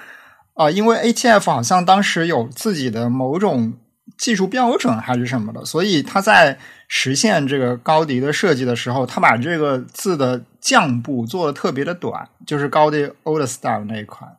[0.54, 3.72] 啊，因为 ATF 好像当时有自己的某种。
[4.16, 6.56] 技术标准还是什么的，所以他在
[6.88, 14.30] 实现这个高迪的设计的时候，他把这个字的降部做的特别的短，就是高迪 Old Style 那一款。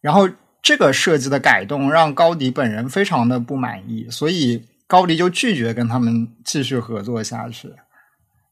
[0.00, 0.28] 然后
[0.62, 7.72] 这个设计的改动让高迪本人非常的不满意，所以高迪就拒绝跟他们继续合作下去。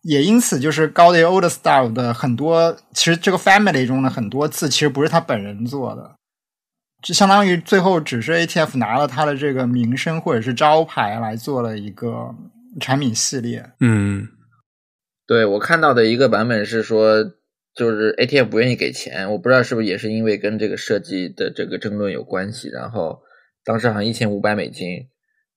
[0.02, 6.14] 也因此，就是高迪 Old Style 的很多，其实这个 Family 中的很多字，其实不是他本人做的。
[7.02, 12.34] 就相当于最后只是 ATF 拿了他的这个名声或者是招牌来做了一个
[12.80, 13.72] 产品系列。
[13.80, 14.28] 嗯，
[15.26, 17.24] 对我看到的一个版本是说，
[17.74, 22.68] 就是 ATF 不愿意给钱，我不知道是不是也是因为跟这个设计的这个争论有关系。
[22.68, 23.20] 然后
[23.64, 25.08] 当时好像一千五百美金，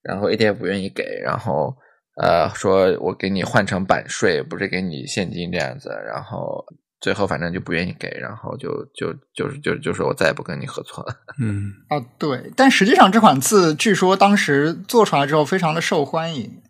[0.01, 1.75] 然后 ATF 不愿意给，然后
[2.21, 6.65] 呃说我给你换成版税，不是给你现金这样子，然后。
[7.01, 11.15] 最后反正就不愿意给，然后就就就是就就说我再也不跟你合作了。
[11.41, 16.61] 嗯，啊对，但实际上这款字据说当时做出来之后非常的受欢迎，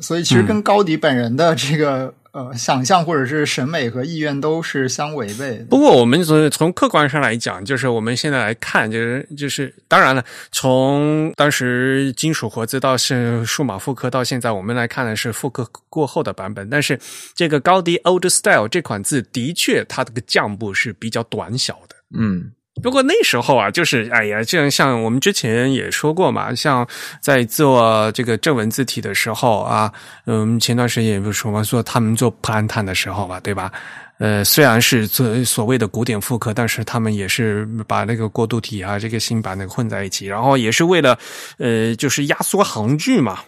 [0.00, 2.14] 所以其实跟高迪本人的这个。
[2.34, 5.66] 呃，想象或者是审美和意愿都是相违背的。
[5.66, 16.68] 不过，我们从从客观上来讲，就是我们现在来看，就是就是，当然了，从当时金属活字到是数码复刻到现在，我们来看的是复刻过后的版本。
[16.68, 16.98] 但是，
[17.36, 21.94] 这个高迪 Old Style 这款字的确，它这个降部是比较短小的。
[22.18, 22.50] 嗯。
[22.82, 26.86] 不过那时候啊，就是哎呀，就像我们之前也说过嘛，像
[27.20, 29.92] 在做这个正文字体的时候啊，
[30.26, 33.72] 嗯，前段时间也不是说嘛，说他们做普兰坦的时候吧，对吧？
[34.18, 41.18] 呃，虽然是做所谓的古典复刻，但是他们也是把那个过渡体啊，这个新版的混在一起，然后也是为了
[41.58, 43.40] 呃，就是压缩行距嘛。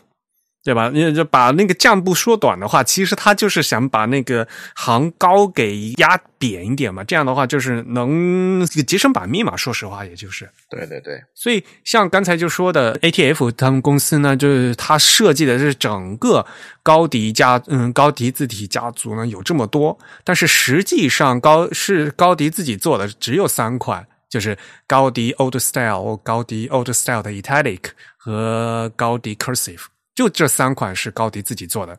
[0.67, 0.91] 对吧？
[0.93, 7.05] 你就把那个降部缩短的话，其实他就是想把那个行高给压扁一点嘛。
[7.05, 9.57] 这样的话，就是能节省版面嘛。
[9.57, 10.51] 说实话，也就是。
[10.69, 11.23] 对对对。
[11.37, 16.45] 所以像刚才就说的，ATF 他们公司呢，就是他设计的是整个
[16.83, 24.59] 高迪家，嗯，高迪字体家族呢有这么多，但是实际上高是高迪自己做的只有三款，就是
[24.89, 27.83] 高迪 Old Style、高迪 Old Style 的 Italic
[28.17, 29.85] 和高迪 Cursive。
[30.17, 31.97] 就这三款是高迪自己做的，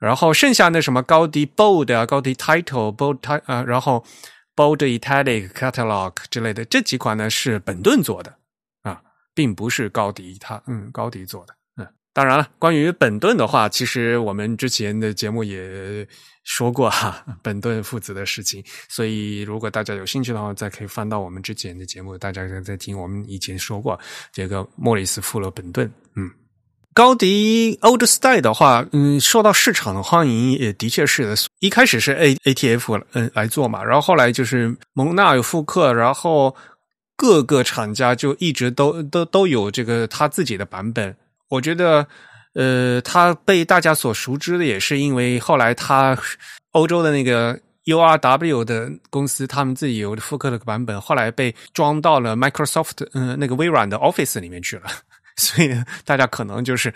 [0.00, 4.02] 然后剩下那什么高迪 Bold 啊、高迪 Title、Bold Ti 啊，然后
[4.56, 8.34] Bold Italic、Catalog 之类的这几款呢是本顿做的
[8.82, 9.00] 啊，
[9.34, 11.86] 并不是高迪他嗯高迪做的嗯。
[12.12, 16.08] 当然了，关于本顿的话，其实我们之前的节目也
[16.44, 24.00] 说过哈， 本顿父子的事情，所以如果大家有兴趣的话，再可以翻到我们之前的节目，大家再听我们以前说过
[24.32, 26.30] 这个莫里斯富勒本顿嗯。
[26.92, 31.34] 高迪 Old Style 的话，嗯，受到市场的欢迎也的确是的。
[31.60, 36.54] 一开始是 A A T F 嗯来做嘛，然后后来就是蒙纳有复刻，然后
[37.16, 41.16] 各个厂家就一直都都都有这个他自己的版本。
[41.48, 42.06] 我觉得，
[42.54, 46.18] 呃，他被大家所熟知的也是因为后来他
[46.72, 54.90] 欧洲的那个 U R W 的公司，他们自己有复刻的版本，后来被装到了 Microsoft 嗯那个微软的 Office 里面去了。
[55.40, 55.74] 所以
[56.04, 56.92] 大家可能就是，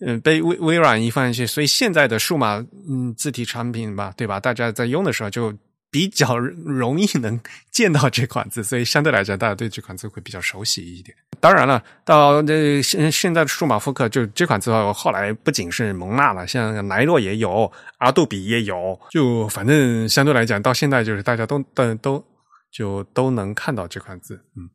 [0.00, 4.38] 嗯，被微微软一放进去，所以现在的数码嗯字体产品吧，对吧？
[4.38, 5.52] 大家在用的时候就
[5.90, 11.16] 比较容易能见到这款字，所以相对来讲，大家对这款字会比较熟悉一点。
[11.40, 22.24] 当然了，到这现现在的数码复刻，就这款字后来不仅是蒙纳了，像莱诺也有，阿杜比也有，就反正相对来讲，到现在就是大家都都都
[22.70, 24.70] 就都能看到这款字，嗯。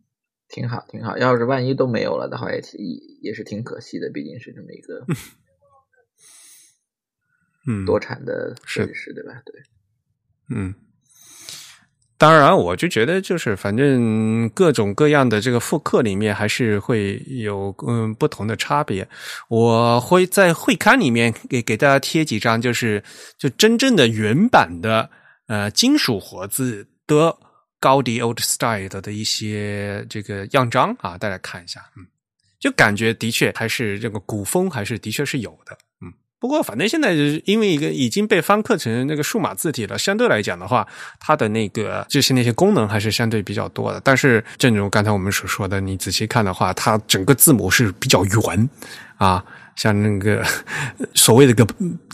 [0.49, 1.17] 挺好，挺好。
[1.17, 4.09] 要是万一都没有了的话，也也也是挺可惜的。
[4.13, 5.05] 毕竟是这么一个，
[7.67, 9.41] 嗯，多产的设计师，对吧？
[9.45, 9.61] 对，
[10.55, 10.73] 嗯。
[12.19, 19.07] 当然，我就觉得，就是反正各种各样的这个复刻里面，还是会有嗯不同的差别。
[19.49, 23.03] 我会在会刊里面给给大家贴几张，就是
[23.37, 25.11] 就真正的原版的
[25.47, 27.37] 呃金属活字的。
[27.87, 32.05] 高迪 Old Style 的一些这个样章啊，大家看一下，嗯，
[32.59, 36.11] 就感觉的确还是这个古风，还是的确是有的，嗯。
[36.37, 37.13] 不过反正现在
[37.45, 40.85] 因为一个已经被翻刻成那个数码字体了，相对来讲的话，
[41.17, 44.01] 它的那个就是那些功能还是相对比较多的。
[44.03, 48.69] 但是正如刚才我们所说的，你仔细看的话，它整个字母是比较圆
[49.15, 49.41] 啊，
[49.77, 50.43] 像那个
[51.15, 51.65] 所谓的个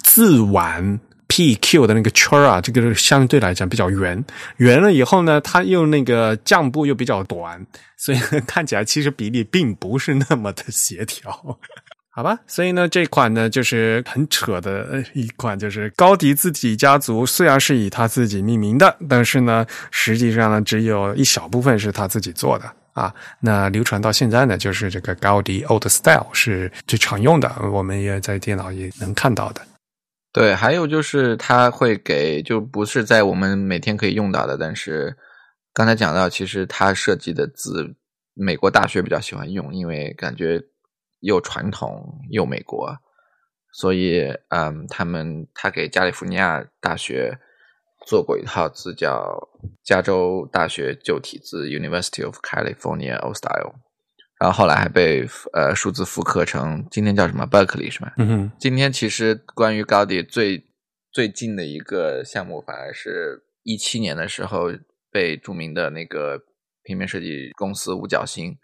[0.03, 0.99] 字碗。
[1.35, 4.23] P Q 的那个圈啊，这个相对来讲比较圆，
[4.57, 7.65] 圆了以后呢，它又那个降部又比较短，
[7.97, 11.31] 所以看起来其实比例并不是那么的协调，
[12.13, 12.37] 好吧？
[12.45, 23.11] 所以呢，这款呢就是很扯的一款，就是高迪字体家族，虽然是以他自己命名的，但是呢，实际上呢，只有一小部分是他自己做的啊。
[23.39, 29.61] 那流传到现在呢，就是这个高迪 Old Style 是最常用的，我们也在电脑也能看到的。
[30.33, 34.57] 对，还有就是他会给，就不是在我们每天可以用到的。
[34.57, 35.15] 但是
[35.71, 37.95] 刚才讲到，其实他设计的字，
[38.33, 40.59] 美国大学比较喜欢用，因为感觉
[41.19, 42.97] 又传统又美国，
[43.73, 47.37] 所以嗯，他们他给加利福尼亚大学
[48.07, 49.37] 做过一套字，叫
[49.83, 53.75] 加州大学旧体字 （University of California Old Style）。
[54.43, 58.11] 然后后来还被呃数字复刻成今天叫什么 Berkeley 是吗？
[58.17, 58.51] 嗯哼。
[58.59, 60.65] 今天其实关于高迪最
[61.13, 64.69] 最近的一个项目，反而是一七年的时候
[65.09, 66.37] 被著名的那个
[66.83, 68.57] 平面设计公司五角星，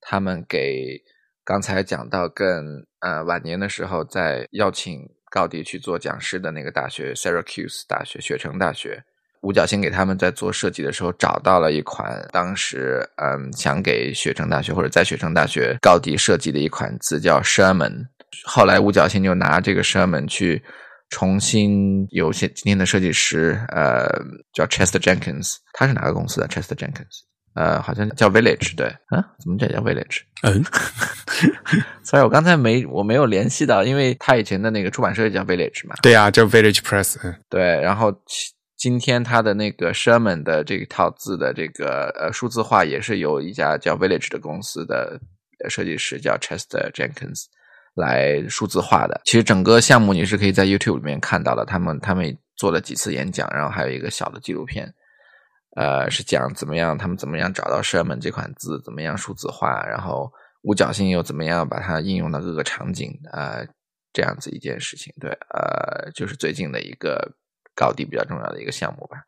[0.00, 1.00] 他们给
[1.44, 9.04] 刚才讲到更呃晚年的时候，在邀请高迪去做讲师的那个大学 Syracuse 大学雪城大学。
[9.46, 18.06] 五角星给他们在做设计的时候找到了一款当时嗯想给雪城大学或者在雪城大学高迪设计的一款字叫 Sherman，
[18.44, 20.60] 后来五角星就拿这个 Sherman 去
[21.10, 24.04] 重新有些今天的设计师呃
[24.52, 27.22] 叫 Chester Jenkins，他是哪个公司的 Chester Jenkins？
[27.54, 30.22] 呃，好像叫 Village 对啊，怎么叫叫 Village？
[30.42, 30.62] 嗯，
[32.02, 38.12] 所以我刚才没我没有联系到，因为他以前的那个出版社叫 Village 嘛，对啊，叫 Village Press，嗯，对，然后。
[38.86, 45.20] 今天他的那个 Sherman 的这套字的这个呃数字化也是由一家叫 Village 的公司的
[45.68, 47.46] 设计师叫 Chester Jenkins
[47.96, 49.20] 来数字化的。
[49.24, 54.94] 其实整个项目你是可以在 YouTube 里面看到的，他们他们做了几次演讲，然后还有一个小的纪录片，
[55.74, 60.30] 呃，是讲怎么样他们怎么样找到 Sherman 这款字，怎么样数字化，然后
[60.62, 63.66] 五角星又怎么样把它应用到各个场景呃，
[64.12, 65.12] 这样子一件事情。
[65.20, 67.34] 对，呃，就是最近的一个。
[67.76, 69.18] 高地比较重要的一个项目吧。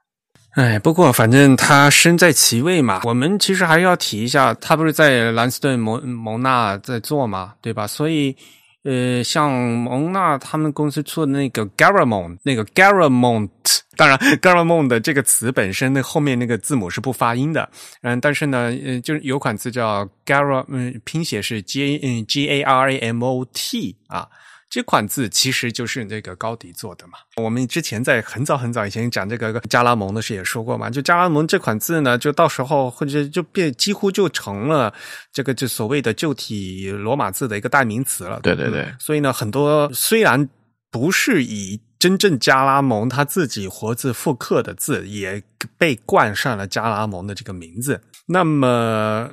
[0.54, 7.86] 哎，不过反正他身在其位嘛，我们其实还要提一下，他不是在兰斯顿蒙蒙纳在做嘛，对吧？
[7.86, 8.34] 所以，
[8.82, 13.50] 呃，像蒙纳他们公司出的那个 Garamond，那个 Garamond，
[13.94, 17.68] 当然 Garamond 这个词本身那后面那个字母是不发音的，
[18.02, 24.26] 嗯，但是呢，呃，就是有款字叫 Garam，嗯，拼写是 G 嗯 G A R A M O T 啊。
[24.70, 27.14] 这款字其实就是那个高迪做的嘛。
[27.36, 30.90] 我们之前在很早很早以前讲这个加拉蒙的事也说过嘛。
[30.90, 34.92] 就加拉蒙这款字呢，就到时候或者就变几乎就成了
[35.32, 38.40] 这个就所谓的旧体罗马字的一个代名词了。
[38.42, 38.92] 对对对。
[38.98, 40.48] 所以呢，很多虽然
[40.90, 45.42] 不是以真正加拉蒙他自己活字复刻的字，也
[45.78, 48.02] 被冠上了加拉蒙的这个名字。
[48.26, 49.30] 那么。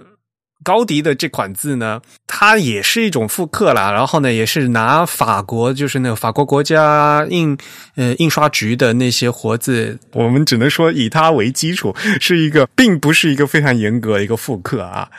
[0.64, 3.91] 高迪的这款字呢，它也是一种复刻啦。
[3.91, 7.58] 然后呢，也是拿法国，就是那个法国国家印
[7.95, 15.10] 呃印刷局的那些活字，我们只能说以它为基础，是一个并不是一个非常严格的一个复刻啊。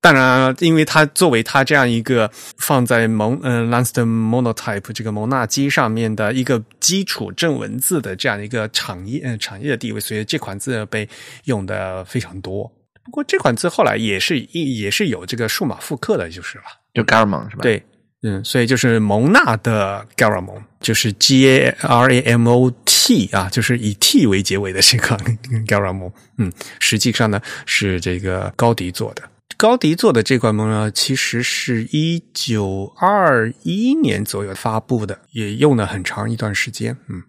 [0.00, 2.28] 当然，因为它作为它这样一个
[2.58, 11.08] 放在蒙呃 Lanston Monotype 这个蒙纳机上面的一个基础正文字的这样一个产业呃产业的地位，所以这款字被
[11.44, 12.68] 用的非常多。
[13.04, 16.64] 不过这款字后来也是也是有这个数码复刻的，就是了。
[16.94, 17.62] 就 Garamond 是吧？
[17.62, 17.82] 对，
[18.22, 25.16] 嗯，所以就是蒙纳的 Garamond，就是 G A R A M O T 啊，就是以 T 为结尾的这个
[25.66, 26.12] Garamond。
[26.38, 29.22] 嗯，实际上呢是这个高迪做的。
[29.56, 36.96] 高迪做的这款蒙呢，其实是一九二一年左右发布的，也用了很长一段时间。
[37.08, 37.22] 嗯，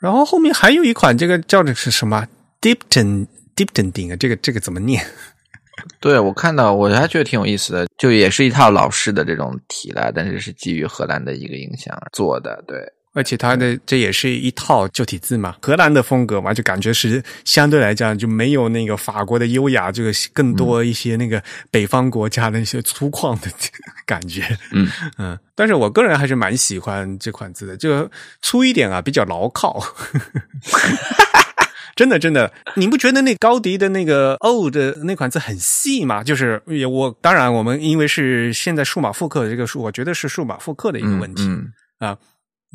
[0.00, 2.26] 然后后面还有一款，这个叫的是什么
[2.60, 3.26] Dipton。
[4.12, 5.04] 啊，这个这个怎么念？
[5.98, 12.62] 对我看到我还觉得挺有意思的，就也是一套老式的这种体了，但是是基于荷兰的一个影响做的。
[12.68, 12.78] 对，
[13.14, 23.50] 而且它的这也是一套旧体字嘛，荷兰的风格嘛，就感觉是相对来讲就没有那个法国的优雅，这个更多一些那个北方国家的一些粗犷的
[24.06, 24.42] 感觉。
[24.72, 24.86] 嗯
[25.18, 28.08] 嗯，但是我个人还是蛮喜欢这款字的，就
[28.42, 29.82] 粗一点啊，比较牢靠。
[31.94, 34.74] 真的，真的，你不觉得那高迪的那个 old
[35.04, 36.24] 那款字很细吗？
[36.24, 41.46] 就是我当然，我们因为是现在数码复刻的这个数，我觉得是数码复刻的一个问题
[41.98, 42.16] 啊，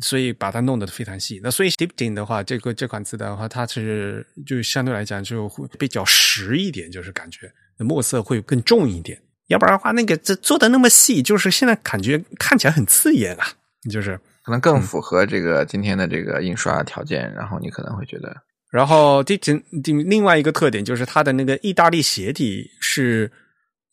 [0.00, 1.40] 所以把它弄得非常细。
[1.42, 9.20] 那所以 Diptin 的话，这个这款字的话，它是就相对来讲就会比较实一点，就是感觉墨色会更重一点。
[9.48, 13.46] 要不然的话，那个这做的那么细，就是现在感觉看起来很刺眼啊，
[13.90, 18.36] 就是可能更符合这个今天的这个印刷条件，然后你可能会觉得。
[18.70, 23.30] 然后第第另外一个特点就是它的那个意大利鞋底是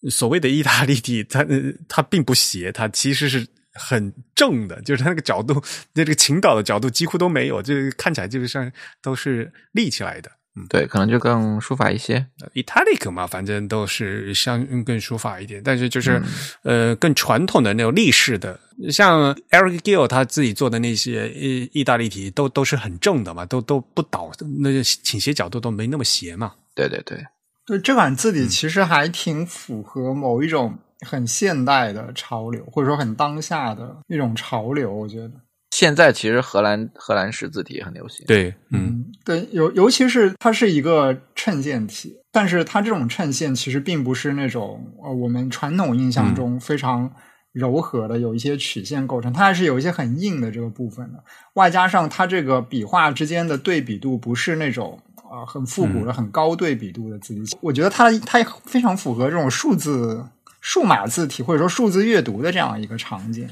[0.09, 1.45] 所谓的意大利底，它
[1.87, 5.63] 它并不斜，它其实是很正的，就是它那个角度，
[5.93, 8.71] 那这个倾倒的角度几乎都没有，就看起来就是像
[9.01, 10.29] 都是立起来的。
[10.57, 16.21] 嗯，对，可能就更书法一些，italic 嘛，反正都是相更书法一点，但是就是
[16.63, 18.57] 呃更传统的那种立式的，
[18.91, 26.53] 像 Eric Gill 他自己做的那些意意大利体都都是很正的嘛，都都不倒，那个倾斜角度都没那么斜嘛。
[26.73, 27.17] 对对对，
[27.65, 35.31] 对这款字体其实还挺符合某一种很现代的潮流，或者说很当下的一种潮流，我觉得。
[35.71, 47.11] 现在其实荷兰荷兰式字体很流行，对，嗯，对，尤尤其是它是一个衬线体，但是它这种衬线其实并不是那种呃我们传统印象中非常
[47.55, 51.23] 柔和的，有一些曲线构成，它还是有一些很硬的这个部分的。
[51.53, 60.25] 外加上它这个笔画之间的对比度不是那种啊很复古的、很高对比度的字体，我觉得它它非常符合这种数字
[60.59, 63.49] 数码字体或者说数字阅读的这样一个场景。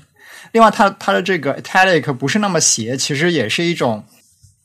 [0.51, 4.03] 另外，它它的这个 italic 不是那么斜，其实也是一种，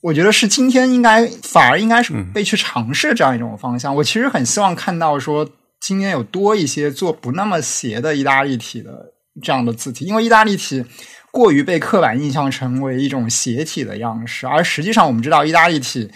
[0.00, 3.94] 我觉得是今天应该反而应该是被去尝试这样一种方向。
[3.94, 9.12] 我其实很希望看到说，今天有多一些做不那么斜的意大利体的
[9.42, 10.84] 这样的字体，因为意大利体
[11.30, 16.10] 过于被刻板印象成为一种斜体的样式，而实际上我们知道，意大利体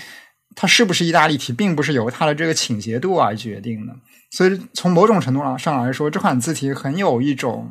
[0.54, 3.94] 它是不是意大利体，并不是由它的这个倾斜度而决定的。
[4.30, 7.70] 所以从某种程度上上来说，这款字体很有一种。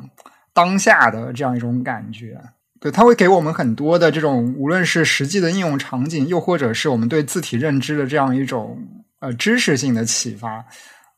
[0.54, 2.38] 当下的这样一种感觉，
[2.78, 8.78] 对，它会给我们很多的这种，无论是实际的应用场景，又或者是我们对字体认知的这样一种
[9.20, 10.62] 呃知识性的启发。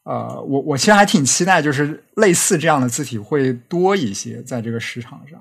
[0.05, 5.41] 呃，我我其实还挺期待，就是类似这样的字体会多一些在这个市场上。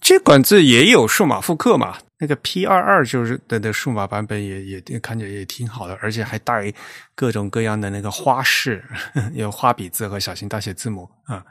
[0.00, 1.98] 这款字也有数码复刻嘛？
[2.18, 6.72] 那个 P 二二就是的的数码版本也也看着也挺好的，而且还带
[7.14, 8.82] 各种各样的那个花式，
[9.34, 11.44] 有花笔字和小型大写字母啊。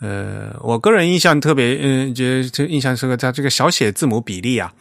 [0.00, 4.72] 呃，我个人印象特别，嗯，觉得印象是个它这个小写字母比例啊。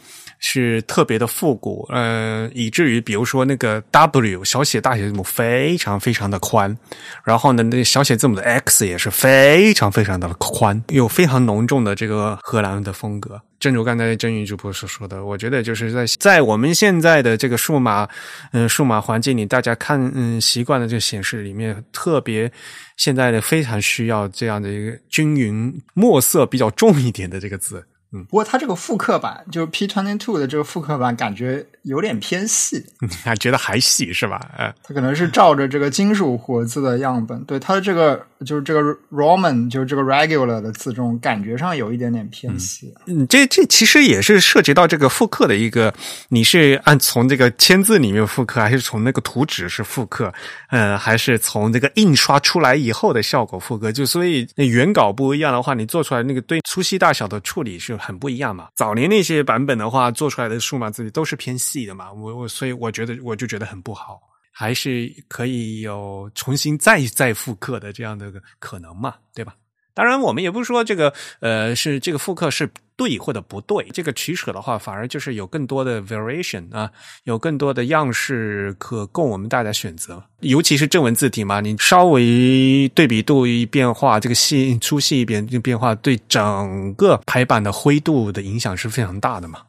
[0.46, 6.78] 是特别的复古，呃，以至于比如说那个 W 小写大写字母非常非常的宽，
[7.24, 13.42] 然后呢，那小写字母的 X 也是非常非常的宽，有非常浓重的这个荷兰的风格。
[13.58, 18.06] 正如刚才郑宇主播所说的，我觉得就是在在我们现在的这个数码，
[18.52, 22.52] 嗯，数码环境里，大家看嗯习惯的这个显示里面，特别
[22.98, 27.82] 现在的非常需要这样的一个均匀墨色比较重一点的这个字。
[28.30, 32.84] 不过它这个复刻版，就是 P twenty two 的这个复刻版，感觉有点偏细，
[33.24, 34.40] 还觉得还细是吧？
[34.58, 38.82] 呃，它可能是照着这个金属活字的样本，对它的这个就是这个
[39.12, 42.94] Roman 就是这个 regular 的字，重感觉上有一点点偏细。
[43.06, 45.94] 嗯，这这其实也是涉及到这个复刻的一个，
[46.30, 50.34] 你是按从这个签字里面复刻，还是从那个图纸是复刻？
[50.70, 53.92] 呃，还是从这个印刷出来以后的效果复刻？
[53.92, 58.68] 就所以那原稿不一样的话，你做出来那个对粗细大小的处理是很不一样嘛。
[58.76, 62.14] 早年那些版本的话，做出来的数码字体都是偏细自己的嘛。
[62.14, 64.22] 我我所以我觉得我就觉得很不好，
[64.52, 69.56] 还是可以有重新再再复刻的这样的可能嘛，对吧？
[69.96, 76.90] 当然，我们也不是说这个呃是这个复刻是对或者不对，这个取舍的话，反而就是有更多的 variation 啊，
[77.26, 80.24] 有更多的样式可供我们大家选择。
[80.40, 89.62] 尤其是正文字体嘛，你稍微对比度一变化，这个细粗细一变变化，对整个排版的灰度的影响是非常大的嘛。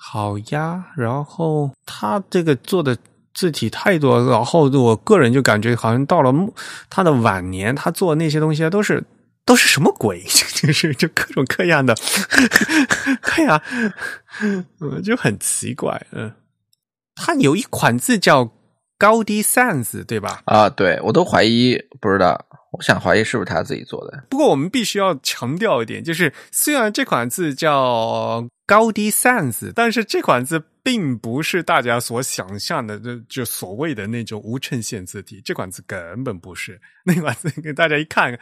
[0.00, 2.96] 好呀，然后他这个做的
[3.34, 6.32] 字体太多，然后我个人就感觉好像到了
[6.88, 9.04] 他的晚年，他做那些东西都是
[9.44, 10.22] 都是什么鬼？
[10.54, 11.94] 就是就各种各样的，
[13.36, 13.60] 对呀，
[15.04, 16.06] 就很奇怪。
[16.12, 16.32] 嗯，
[17.14, 18.50] 他有一款字叫
[18.96, 20.42] 高低 sans，对吧？
[20.46, 22.46] 啊，对我都怀疑，不知道。
[22.72, 24.24] 我想怀疑是不是他自己做的。
[24.28, 35.40] 不过我们必须要强调一点，就是虽然这款字叫高低 sans，但是这款字并不是大家所想象的，就就所谓的那种无衬线字体。
[35.44, 38.38] 这款字根本不是那款字，给大家一看。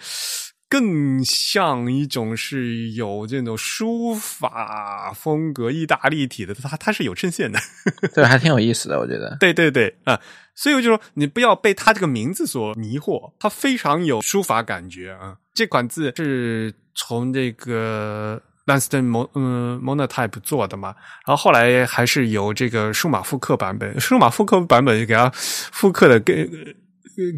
[0.68, 7.58] 更像一种是有这种书法风格、意大利体的，它它是有衬线的，
[8.14, 9.36] 对，还挺有意思的，我觉得。
[9.38, 10.20] 对对对啊，
[10.54, 15.36] 所以我就说，你不要被它这个名字所迷惑，它非常有书法感觉啊。
[15.54, 20.94] 这款字是从这个 Lanston Mon 嗯 Monotype 做的嘛，
[21.26, 26.34] 然后后来还是由这个数码复刻版本，数码复刻版本给它复刻的更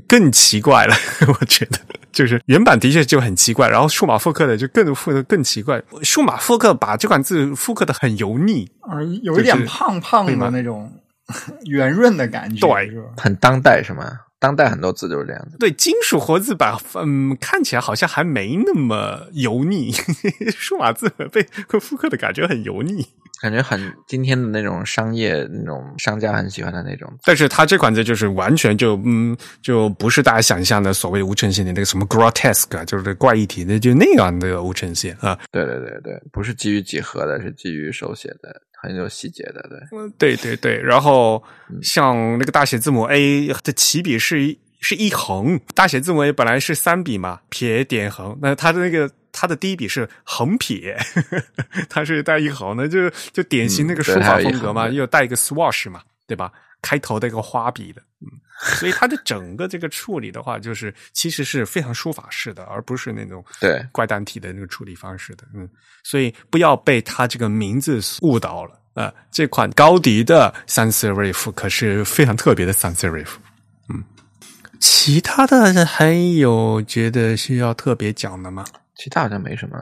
[0.06, 0.94] 更奇怪了，
[1.40, 1.78] 我觉得。
[2.10, 5.80] 就是原版的确就很奇怪，然后数码复刻的就更复的更奇怪。
[6.02, 10.90] 数码复刻把这款字复刻的很油腻，而有一点胖胖的那种
[11.66, 14.04] 圆润的感觉，对，很当代是吗？
[14.40, 15.56] 当代很多字就是这样子。
[15.58, 19.92] 对，金属活字版，嗯，看起来好像还没那么油腻，
[20.56, 21.46] 数码字被
[21.78, 23.06] 复刻的感觉很油腻。
[23.40, 35.38] 感觉很今天的那种商业那种商家很喜欢的那种，但是它这款字就是完全就嗯就不是大家想象的所谓无衬线的那个什么 grotesque，就是怪异体那就那样的无衬线啊。
[35.52, 39.68] 对对对对，不是基于几何的，是基于手写的，很有细节的。
[40.18, 40.82] 对，对对对。
[40.82, 41.42] 然后
[41.82, 49.10] 像那个大写字母 A 的起笔是是一横，大写字母 A 本来是三笔嘛，撇点横，那它的那个。
[49.30, 50.98] 它的第一笔是横撇，
[51.88, 56.50] 它是带一横的，就就典型那个书法风格嘛，又带一个 swash 嘛，对吧？
[56.82, 58.26] 开头的一个花笔的，嗯，
[58.80, 65.68] 所以它的整个这个处理的话，就是其实是非常书法式的，而不是那种对怪诞体的那个处理方式的，嗯，
[66.02, 69.12] 所以不要被它这个名字误导了啊！
[69.30, 73.57] 这款高迪的 sans serif 可是非常特别的 sans serif，嗯，
[74.80, 78.64] 其他的还有觉得需要特别讲的吗？
[78.94, 79.78] 其他好像没什么，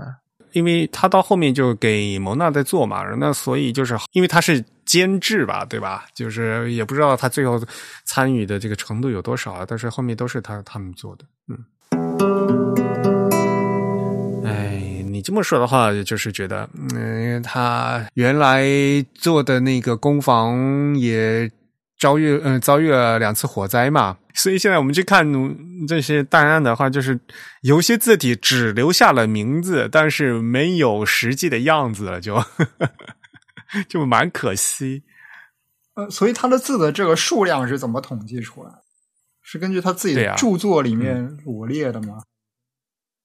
[0.53, 6.07] 因为他到后面就给蒙娜在做嘛，那所以就是因为他是监制吧，对吧？
[6.15, 7.61] 就是也不知道他最后
[8.05, 11.59] 参与的这个程度有多少，但是后面都是他他们做的，嗯。
[14.45, 18.65] 哎，你这么说的话，就是觉得，嗯，他原来
[19.15, 21.51] 做的那个攻防也。
[21.99, 25.27] 遭遇嗯遭遇了两次火灾嘛，所以现在我们去看
[25.87, 27.19] 这些档案的话，就是
[27.63, 32.43] 有些字体只留下了名字，但是没有实际的样子了，就
[33.89, 35.03] 就蛮可惜。
[35.95, 38.71] 呃，所以他的字的这个数量是怎么统计出来？
[39.43, 42.23] 是根据他自己的著作里面罗列的吗？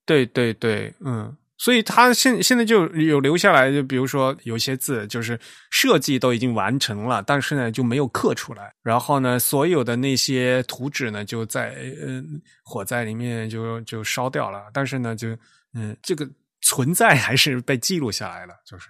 [0.05, 1.35] 对对对，嗯。
[1.61, 5.39] 所以他现现在就有留下来，就比如说有些字就是
[5.69, 8.73] 设计都已经完成了，但是呢就没有刻出来。
[8.81, 14.63] 然后呢，所有的那些图纸呢就在嗯火灾里面就就烧掉了。
[14.73, 15.37] 但是呢，就
[15.75, 16.27] 嗯这个
[16.61, 18.55] 存在还是被记录下来了。
[18.65, 18.87] 就是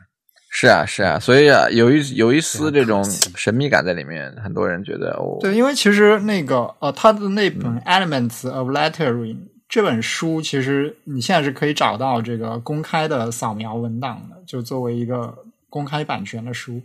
[0.49, 3.03] 是啊是啊，所以啊有一有一丝这种
[3.35, 4.33] 神秘感在里面。
[4.41, 9.35] 很多人觉得哦，对，因为其实那个呃他的那本《Elements of Lettering》。
[9.71, 16.81] 这本书其实你现在是可以找到这个公开的扫描文档的，就作为一个公开版权的书。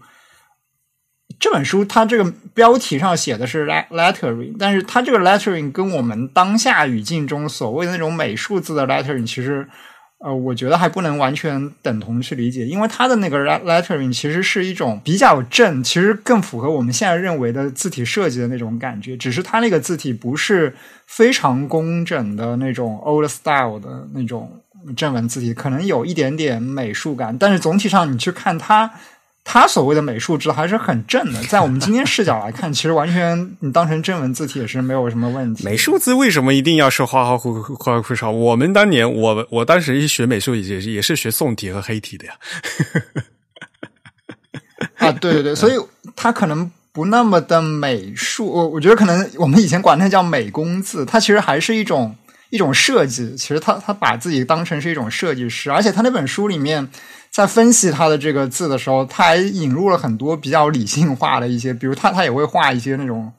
[1.41, 9.69] 这本书它这个标题上写的是 lettering，但是它这个 lettering 跟我们当下语境中所谓的那种美术字的 lettering 其实
[10.19, 19.17] 呃，我觉得还不能完全等同去理解，因为它的那个 lettering 其实是一种比较正，其实更符合我们现在认为的字体设计的那种感觉。
[19.17, 20.75] 只是它那个字体不是
[21.07, 24.51] 非常工整的那种 old style 的那种
[24.97, 28.91] 正文字体，可能有一点点美术感，但是总体上你去看它。
[29.49, 35.65] 它所谓的美术值还是很正的，在我们今天视角来看， 其实完全你当成正文字体也是没有什么问题。
[35.65, 38.29] 美术字为什么一定要是花花花花花少？
[38.33, 42.33] 我们当年，我我当时学美术也是也是学宋体和黑体的呀。
[44.97, 45.75] 啊，对对对，所以
[46.17, 48.47] 他可能不那么的美术。
[48.47, 52.17] 我我觉得可能我们以前管它叫美工字，它其实还是一种
[52.51, 53.37] 一种设计。
[53.37, 56.89] 其实他他把自己当成是一种设计师，而且他那本书里面。
[57.37, 63.31] 在分析他的这个字的时候，他还引入了很多比较理性化的一些，比如他他也会画一些那种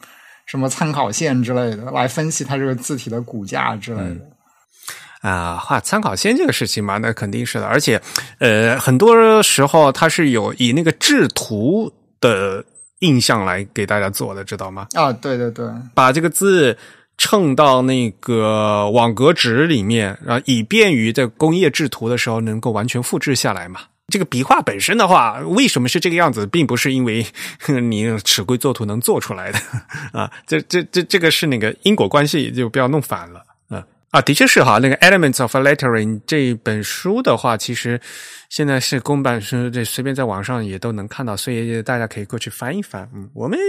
[0.46, 5.28] 什么参考线之类的，来分析他这个字体的骨架之类的。
[5.28, 7.66] 啊，画参考线这个事情嘛，那肯定是的。
[7.66, 8.00] 而且，
[8.38, 11.92] 呃，很多时候他是有以那个制图
[12.22, 12.64] 的
[13.00, 14.86] 印象来给大家做的，知道吗？
[14.94, 16.78] 啊，对对对，把这个字。
[17.18, 23.82] 称到那个网格纸里面，啊，以便于在工业制图的时候能够完全复制下来嘛。
[24.10, 27.26] 这个笔画本身的话，为什么是这个样子，并不是因为
[27.82, 29.60] 你尺规作图能做出来的
[30.14, 30.32] 啊。
[30.46, 33.40] 这这这这个是那个因果关系，就不要弄反了。
[33.68, 34.80] 啊啊，的确是哈。
[34.82, 38.00] 那个《Elements of Lettering》这本书的话，其实
[38.48, 43.10] 现在是公版书，这随便在网上也都能看到，所以大家可以过去翻一翻。
[43.14, 43.60] 嗯，我们。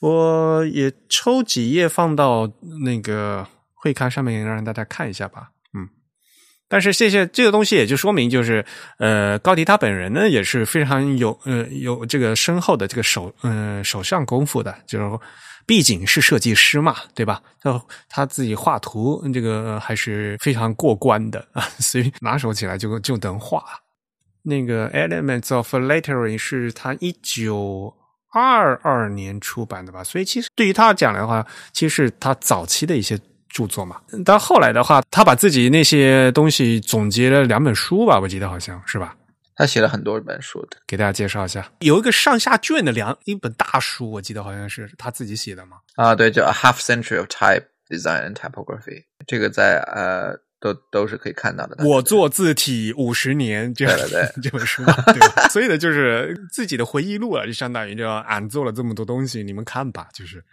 [0.00, 2.48] 我也抽几页放到
[2.84, 5.50] 那个会刊上面，让大家看一下吧。
[5.74, 5.88] 嗯，
[6.68, 8.64] 但是谢谢这个东西，也就说明就是，
[8.98, 15.18] 呃，高迪他本人呢也是非常有呃有这个深厚的这个手嗯手上功夫的，就是
[15.66, 17.42] 毕竟是设计师嘛，对吧？
[17.60, 23.64] 就他自己画图这个还是非常过关的啊， 所以拿手起来就就能画。
[24.42, 27.92] 那个《Elements of Lettering》是他一九。
[28.30, 33.18] 二二年出版的吧，所以其实对于他讲的话，其实是他早期的一些
[33.48, 34.00] 著作嘛。
[34.24, 39.16] 但后来的话，他把自己那些东西总结了两本书吧，我记得好像是吧。
[39.56, 45.78] 他写了很多本书的，给大家介绍一下，有一个上下卷的两一本大书，我记得好像是他自己写的嘛。
[45.96, 50.38] 啊，对，叫《A Half Century of Type Design and Typography》，这个在呃。
[50.60, 51.84] 都都是可以看到的。
[51.84, 60.44] 我做字体五十年，这样对 这本书，对所以呢，就是自己的回忆录啊，就相当于就俺做了这么多东西，你们看吧，就是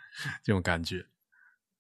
[0.43, 1.03] 这种感觉。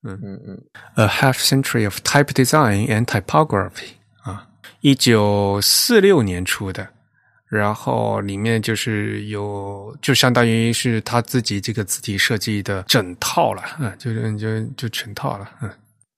[0.03, 0.63] 嗯嗯嗯。
[0.95, 4.47] A half century of type design and typography 啊，
[4.81, 6.87] 一九四六年出的，
[7.47, 15.69] 然后里面就是有，就相当于是他自己这个字体设计的整套了，嗯，就是就就全套了，嗯。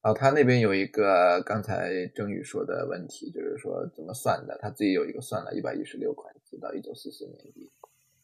[0.08, 4.58] 哦，他那边有一个刚才郑宇说的问题，就是说怎么算的？
[4.62, 7.70] 他自己有一个算了一百一十六款直到一九四四年底。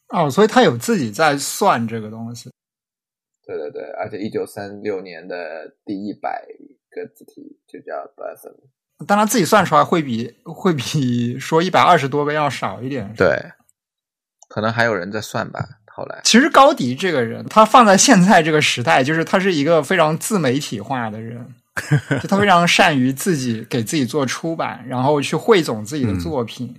[0.08, 2.50] 哦，所以他有自己在算这个东西。
[3.46, 6.48] 对对对，而且一九三六年的第一百
[6.90, 13.14] 个字体就叫 b a s o n 但他自己算出来会比会比说一百二十多个要少一点。
[13.18, 13.38] 对，
[14.48, 15.68] 可能还有人在算吧。
[15.88, 21.54] 后来，其实高迪这个人，他放在现在这个时代，就是他是一个非常自媒体化的人。
[22.22, 26.74] 就他非常善于自己给自己做出版，然后去汇总自己的作品。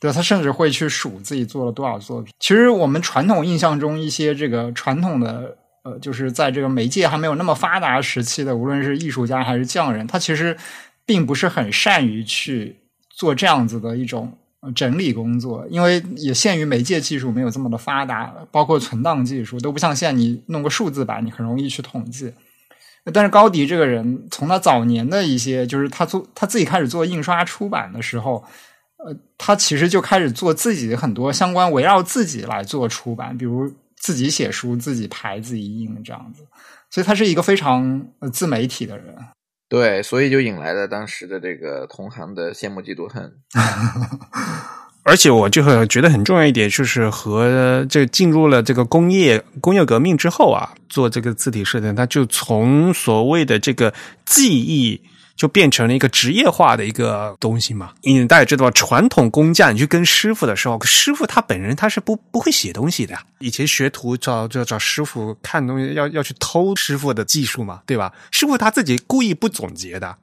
[0.00, 2.32] 对，他甚至会去数自己做了多少作品。
[2.40, 10.56] 其实我们传统印象中一些这个传统的呃，就是在这个媒介还没有那么发达时期的，无论是艺术家还是匠人，他其实
[11.04, 12.76] 并不是很善于去
[13.10, 14.32] 做这样子的一种
[14.74, 22.32] 整理工作，因为也限于媒介技术没有这么的发达，包括存档技术都不像现在你弄个数字版，你很容易去统计。
[23.12, 28.44] 但是高迪这个人，从他早年的一些，就是他做他自己开始做印刷出版的时候，
[28.98, 36.46] 呃，他其实就开始做自己很多相关围绕自己来做出版，比如自己写书、自己排、自己印这样子。
[36.90, 39.14] 所以他是一个非常自媒体的人。
[39.68, 43.32] 对，所以就引来了当时的这个同行的羡慕嫉妒恨。
[45.10, 53.92] 而且我就很觉得很重要一点，就是和这进入了这个工业工业革命之后啊，做这个字体设计，它就从所谓的这个
[54.24, 55.02] 技艺，
[55.34, 57.90] 就变成了一个职业化的一个东西嘛。
[58.02, 63.18] 因为大家知道，传统工匠你去跟师傅的时候，师傅他本人他是不不会写东西的。
[63.40, 68.12] 以前学徒找就找师傅看东西，要要去偷师傅的技术嘛，对吧？
[68.30, 70.16] 师傅他自己故意不总结的。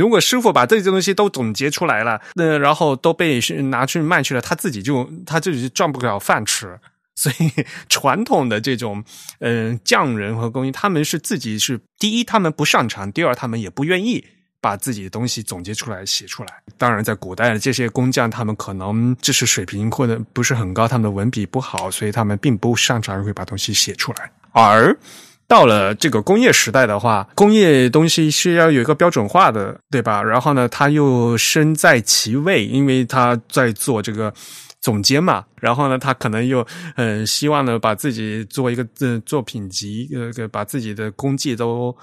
[0.00, 6.78] 如果师傅把这些东西都总结出来了，那然后都被拿去卖去了，他自己就他自己就赚不了饭吃。
[7.14, 7.52] 所以
[7.86, 9.04] 传统的这种
[9.40, 14.24] 嗯匠人和工艺，他们是自己是第一，他们不擅长；第二，他们也不愿意
[14.58, 16.62] 把自己的东西总结出来写出来。
[16.78, 24.32] 当然，在古代的这些工匠，他们可能知识水平或者不是很高，他们的文笔不好，所以他们并不擅长会把东西写出来。
[24.52, 24.96] 而
[25.50, 30.22] 到了这个工业时代的话，工业东西是要有一个标准化的，对吧？
[30.22, 34.32] 然后呢，他又身在其位，因为他在做这个。
[34.82, 38.82] 总监嘛，然后呢，他可能又嗯，希望呢，把自己做一个
[39.26, 41.94] 作品集，呃，把自己的功绩都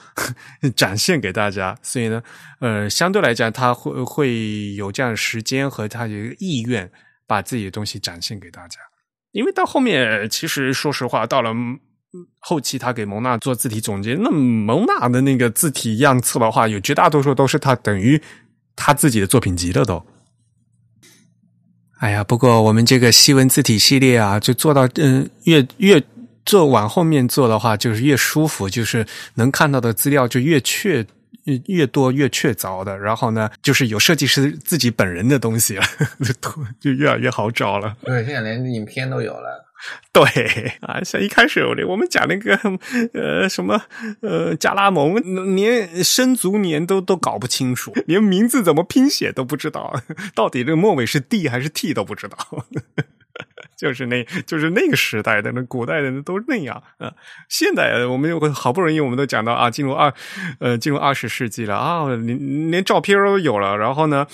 [0.76, 2.22] 展现给大家，所以呢，
[2.60, 6.88] 呃，相对来讲，他会会有这样的时间和他有意愿
[7.26, 8.78] 把自己的东西展现给大家。
[9.32, 11.52] 因为到后面，其实说实话，到了
[12.40, 18.22] 后期，他给蒙娜做字体总结，那蒙娜的那个字体样册的话，有绝大多数都是他等于
[18.76, 20.06] 他自己的作品集了都。
[22.00, 26.02] 哎呀，不过我们这个西文字体系列啊，就做到嗯，越越
[26.46, 31.06] 做往后面做的话，就是越舒服，就是能看到的资料就越确
[31.66, 32.98] 越多越确凿的。
[32.98, 35.84] 然后呢，就是有设计师自己本人的东西了，
[36.80, 37.98] 就越来越好找了。
[38.04, 39.67] 对，现在连影片都有了。
[40.12, 40.24] 对
[40.82, 42.56] 啊，像一开始我我们讲那个
[43.14, 43.82] 呃什么
[44.22, 45.16] 呃加拉蒙，
[45.56, 50.02] 连生卒年都都搞不清楚，连名字怎么拼写都不知道，
[50.34, 52.38] 到底这个末尾是 D 还是 T 都不知道。
[53.78, 57.14] 就是那，就是那个时代的那古代的人都是那样啊。
[57.48, 60.12] 现代我们又好不容易，我们都讲到啊，进入二
[60.60, 64.26] 呃进入二十世纪了啊，连连照片都有了，然后呢，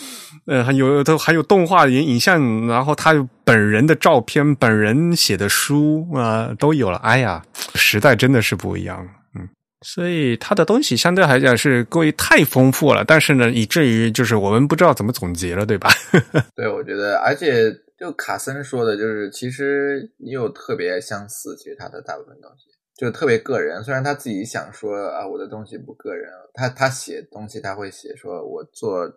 [0.48, 3.14] 呃还有都还有动画影影像，然后他
[3.44, 6.98] 本人的照片、本人写的书啊都有了。
[7.00, 7.44] 哎呀，
[7.76, 9.50] 时代真的是不一样，嗯，
[9.82, 15.89] 所以他的东西相对来讲是过于太丰富了，但是呢，以至于就是我们不知道怎么总结了，对吧？
[16.56, 17.70] 对，我觉得，而且。
[18.04, 22.66] 就卡森说的，就是其实也有特别相似，其实他的大部分东西
[22.97, 23.82] 就特别个人。
[23.82, 29.10] 虽然他自己想说啊，我的东西不个人，他他写东西他会写说，我做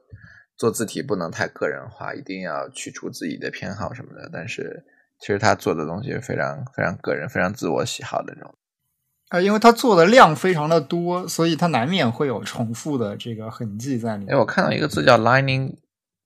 [0.57, 4.31] 做字体不能太个人化，一定要去除自己的偏好什么的。
[4.33, 4.85] 但是
[5.19, 8.55] 其实他做的东西是非常非常个人、非常自我喜好的那种。
[9.31, 14.33] 啊，因为他做的量非常的多，所以他难免会有重复的这个痕迹在里面。
[14.33, 15.75] 哎，我看到一个字叫 Lining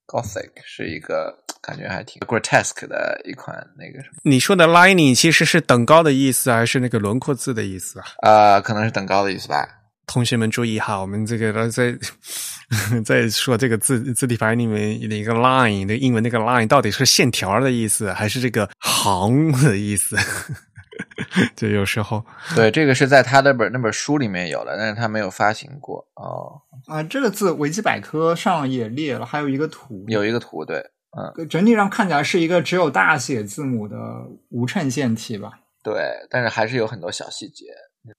[0.06, 1.39] Gothic，是一个。
[1.62, 4.20] 感觉还挺 grotesque 的一款那个什么？
[4.22, 8.06] 你说的 lining 其实是等高的意思，还是那个轮廓字的意思啊？
[8.22, 9.68] 啊，可能是等高的意思吧。
[10.06, 11.96] 同学们注意哈，我们这个 在
[13.04, 20.16] 在说这个字字体排里面的一个 line 的英文那个 line 到底是线条的意思，还是这个行的意思？
[21.56, 22.22] 就有时候
[22.56, 26.60] 对这个是在他那本那本书里面有的，但是他没有发行过哦。
[26.86, 30.82] 啊，这个字维基百科上也列了，还有一个图，有一个图对。
[31.16, 33.96] 嗯，整体上看起来是一个只有大写字母的
[34.50, 35.50] 无衬线体吧？
[35.82, 37.66] 对，但是还是有很多小细节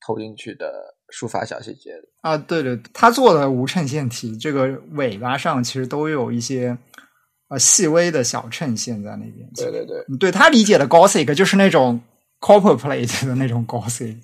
[0.05, 2.37] 投进去的书法小细节啊。
[2.37, 6.77] 对对，他做的无衬线体，这个尾巴上其实都有一些
[7.49, 9.49] 呃细微的小衬线在那边。
[9.55, 12.01] 对对对，对他理解的 Gothic 就是那种。
[12.41, 14.17] Copperplate 的那种 Gothic，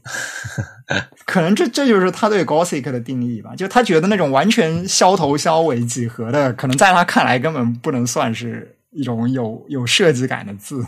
[1.26, 3.56] 可能这这就是他对 Gothic 的定义吧。
[3.56, 10.84] 就他觉得那种完全削头削尾几何的，可能在他看来根本不能算是一种有有设计感的字。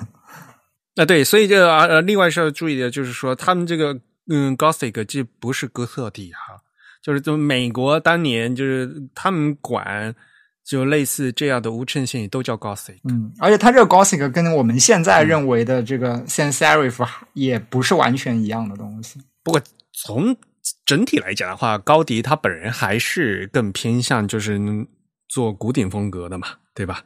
[0.95, 6.59] 那对，所以这啊呃，另外是要注意的，就是说他们这个嗯 Gothic 这不是哥特体哈，
[7.03, 10.15] 就是就美国当年就是他们管。
[10.69, 17.03] 就类似这样的无衬线也都叫 Gothic，嗯，而且它这个 Gothic 跟我们现在认为的这个 Sans Serif
[17.33, 19.19] 也不是完全一样的东西。
[19.41, 19.59] 不过
[19.91, 20.37] 从
[20.85, 24.59] 整体来讲的话，高迪他本人还是更偏向就是
[25.27, 27.03] 做古典风格的嘛，对吧？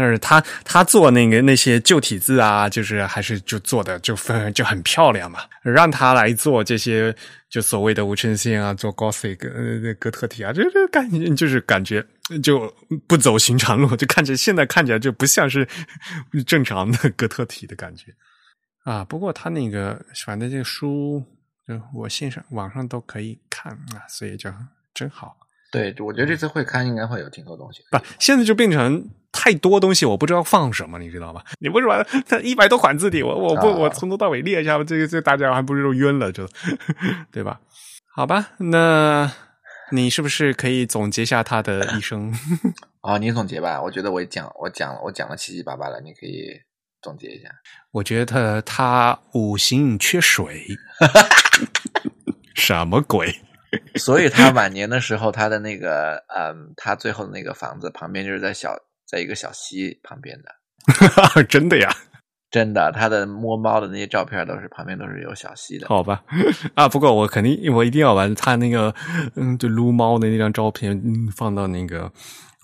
[0.00, 5.40] 但是他他做那个那些旧体字啊，就是还是就做的就分就很漂亮嘛。
[5.60, 7.12] 让他来做这些
[7.50, 12.06] 就所谓的无衬线啊，做 Gothic 哥特体啊，这这感觉就是感觉
[12.44, 12.72] 就
[13.08, 15.66] 不走寻常路，就看着现在看起来就不像是
[16.46, 18.14] 正常的哥特体的感觉
[18.84, 19.04] 啊。
[19.04, 21.20] 不过他那个反正这个书，
[21.66, 24.48] 就我线上网上都可以看啊，所以就
[24.94, 25.36] 真好。
[25.70, 27.82] 对，我觉得这次会刊应该会有挺多东西。
[27.90, 31.42] 不，现在就变成太多东西，我不知道放什么，你知道吗？
[31.60, 36.48] 你不是把它一百多款字体，我我不我从头到尾列一下，这个这大家还不是都晕了，就
[37.30, 37.60] 对吧？
[38.14, 39.30] 好吧，那
[39.92, 42.32] 你是不是可以总结一下他的一生？
[43.02, 43.80] 啊，你总结吧。
[43.80, 46.50] 我觉得我讲我讲了我讲了七七八八了，你可以
[47.00, 47.48] 总结一下。
[47.92, 50.66] 我觉得他五行缺水，
[52.54, 53.40] 什么鬼？
[53.96, 58.74] 所以他晚年的时候，他的那个，嗯，他最后的那个房子旁边就是在小，
[59.06, 61.94] 在一个小溪旁边的， 真的呀？
[62.50, 65.86] 真的，他的摸猫的那些照片都是旁边都是有小溪的。
[65.86, 66.22] 好吧，
[66.74, 68.94] 啊，不过我肯定我一定要把他那个
[69.36, 72.10] 嗯，就撸猫的那张照片嗯放到那个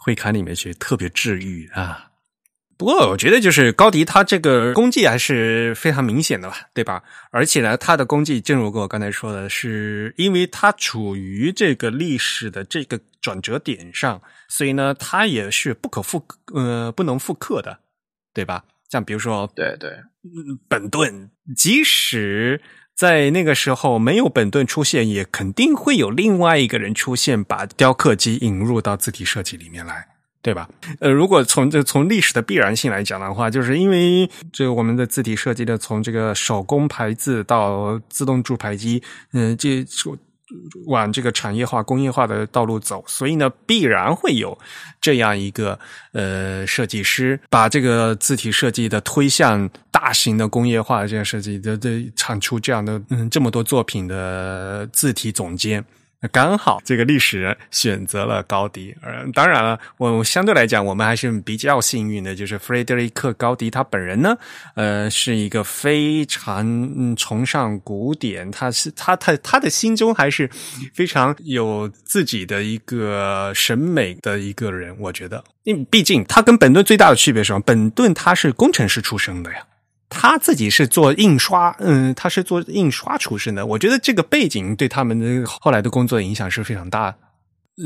[0.02, 2.12] 会刊里面去，特别治愈啊。
[2.76, 7.02] 不过我觉得就是高迪他这个功绩还是非常明显的吧，对吧？
[7.30, 17.78] 而且呢，他的功绩正如我刚才说的，是因为他处于这个历史的这个转折点上，所以呢，他也是不可复呃不能复刻的，
[18.32, 18.64] 对吧？
[18.90, 19.90] 像比如说，对对，
[20.68, 22.60] 本顿，即使
[22.94, 30.13] 在那个时候没有本顿出现，也肯定会有另外一个人出现，把雕刻机引入到字体设计里面来。
[30.44, 30.68] 对吧？
[31.00, 39.02] 呃，如果从这从历史的必然性来讲的话，就是因为这我们的字体设计的从这个手工排字到自动注排机，
[39.32, 39.82] 嗯，这
[40.86, 44.56] 往这个产业化、工业化的道路走，所以呢，必然会有
[45.00, 45.78] 这样一个
[46.12, 55.82] 呃设计师，把这个字体设计的推向大型的工业化这样设计的这产出这样的嗯这么多作品的字体总监。
[56.32, 64.36] 刚好这个历史选择了高迪，呃，当然了，我相对来讲，我们还是比较幸运的，就是弗雷德里克·高迪他本人呢，
[64.74, 70.48] 呃，是一个非常崇尚古典，他是他他他的心中还是
[70.94, 77.60] 非常有自己的一个审美的一个人，我觉得，因为毕竟他跟本顿最大的区别是什么？
[77.60, 79.58] 本顿他是工程师出身的呀。
[80.16, 83.66] 他自己是做印刷，嗯，他是做印刷出身的。
[83.66, 87.16] 我觉得这个背景对他们的后来的工作影响是非常大。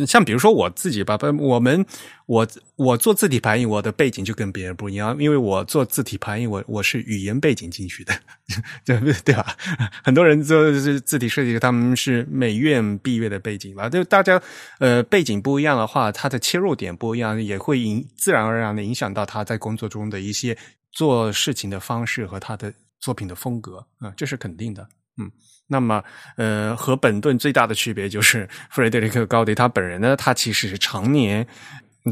[0.06, 1.86] 像比如说我自己吧，我们
[2.26, 2.46] 我
[2.76, 8.12] 我做字体排印，我的背景就跟别人不一样，因为我做字体排印，我我是语言背景进去的，
[8.84, 9.56] 对对吧？
[10.04, 13.88] 很多人做字体设计，他们是美院毕业的背景吧？
[13.88, 14.38] 就大家
[14.78, 20.58] 呃背景不一样的话，他的切入点不一样，也会影自然而然的影响到他在工作中的一些。
[20.98, 24.84] 做事情的方式和他的作品的风格，啊，这是肯定的。
[25.16, 25.30] 嗯，
[25.68, 26.02] 那么，
[26.36, 31.46] 呃，和本顿最大的区别就是弗雷德里克·高迪他本人呢，他其实是常年，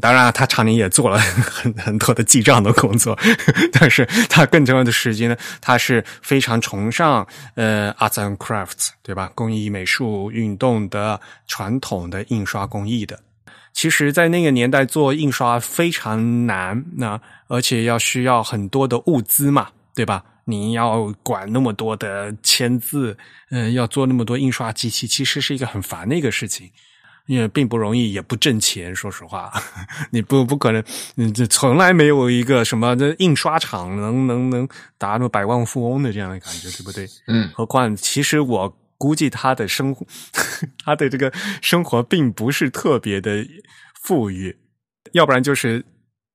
[0.01, 3.19] 当然他常年也做了 很很多的记账的工作，
[3.75, 7.27] 但是他更重要的时间呢，他是非常崇尚
[7.57, 9.33] 呃，arts and crafts，对吧？
[9.35, 13.19] 工艺美术运动的传统的印刷工艺的。
[13.77, 20.25] 其实，在那个年代做印刷非常难，那而且要需要很多的物资嘛，对吧？
[20.47, 23.15] 你要管那么多的签字，
[23.51, 26.71] 嗯，要做那么多印刷机器，其实是一个很烦的一个事情，
[27.27, 28.97] 因为并不容易，也不挣钱。
[28.97, 29.53] 说实话，
[30.11, 30.83] 你不不可能，
[31.17, 34.67] 你，这从来没有一个什么这印刷厂能能能
[34.97, 37.07] 达到百万富翁的这样的感觉，对不对？
[37.27, 38.75] 嗯，何况其实我。
[38.99, 40.07] 估计他的生活，
[40.85, 41.33] 他的这个
[41.63, 43.47] 生活并不是特别的
[44.03, 44.57] 富裕，
[45.13, 45.85] 要不然就是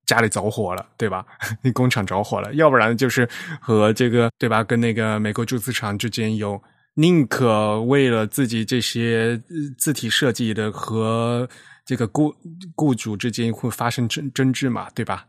[0.06, 1.26] 家里着火了，对吧？
[1.62, 3.28] 那 工厂着火了，要不然就是
[3.60, 4.64] 和这个对吧？
[4.64, 6.62] 跟那个美国铸字厂之间有
[6.96, 9.42] 宁可为了自己这些
[9.78, 11.50] 字体设计的和
[11.86, 12.36] 这个雇
[12.76, 15.28] 雇主之间会发生争争执嘛，对吧？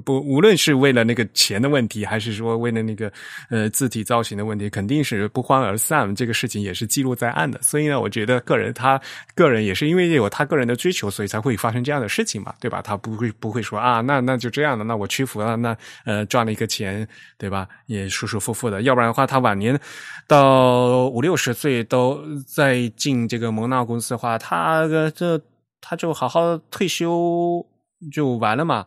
[0.00, 3.12] 不，无论是为了那个钱的问题，还是说为了那个
[3.48, 6.12] 呃字体造型的问题，肯定是不欢而散。
[6.14, 7.60] 这个事情也是记录在案的。
[7.62, 9.00] 所以呢，我觉得个人他
[9.34, 12.82] 个人也是因为有他个人的追求，所以才会发生这样的事情嘛，对吧？
[12.82, 17.06] 他不会不会说啊，那那就这样的，那我屈服了，那呃赚了一个钱，
[17.38, 17.68] 对吧？
[17.86, 18.82] 也舒舒服服的。
[18.82, 19.78] 要不然的话，他晚年
[20.26, 25.40] 到五六十岁都在进这个蒙纳公司的话，他这
[25.80, 27.64] 他就好好退休
[28.12, 28.86] 就完了嘛。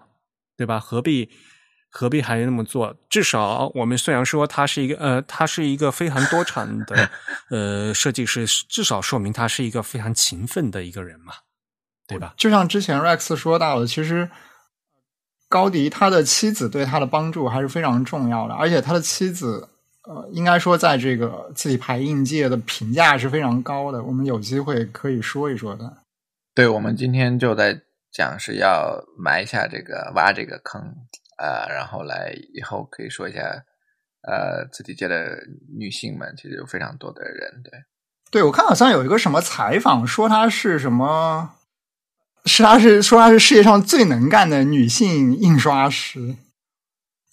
[0.58, 0.80] 对吧？
[0.80, 1.30] 何必
[1.90, 2.96] 何必还那么做？
[3.10, 7.10] 至少我们虽然说他是一个呃，他是一个非常多产的
[7.50, 11.34] 呃设计师，至少说明他是一个非常勤奋的一个人嘛，
[12.08, 12.34] 对吧？
[12.36, 14.30] 就像之前 Rex 说到的，其实
[15.48, 19.70] 高迪他的妻子对他的帮助还是非常重要的，而且他的妻子
[20.04, 24.04] 呃，应该说在这个字体排印界的评价是非常高的。
[24.04, 25.98] 我们有机会可以说一说的。
[26.54, 27.82] 对，我们今天就在。
[28.12, 30.82] 讲是要埋下这个挖这个坑
[31.38, 33.64] 啊，然后来以后可以说一下，
[34.22, 35.38] 呃，字体界的
[35.78, 37.84] 女性们其实有非常多的人，对，
[38.32, 41.52] 对我看好像有一个什么采访说她是什么，
[42.46, 46.36] 是她是说她是世界上最能干的女性印刷师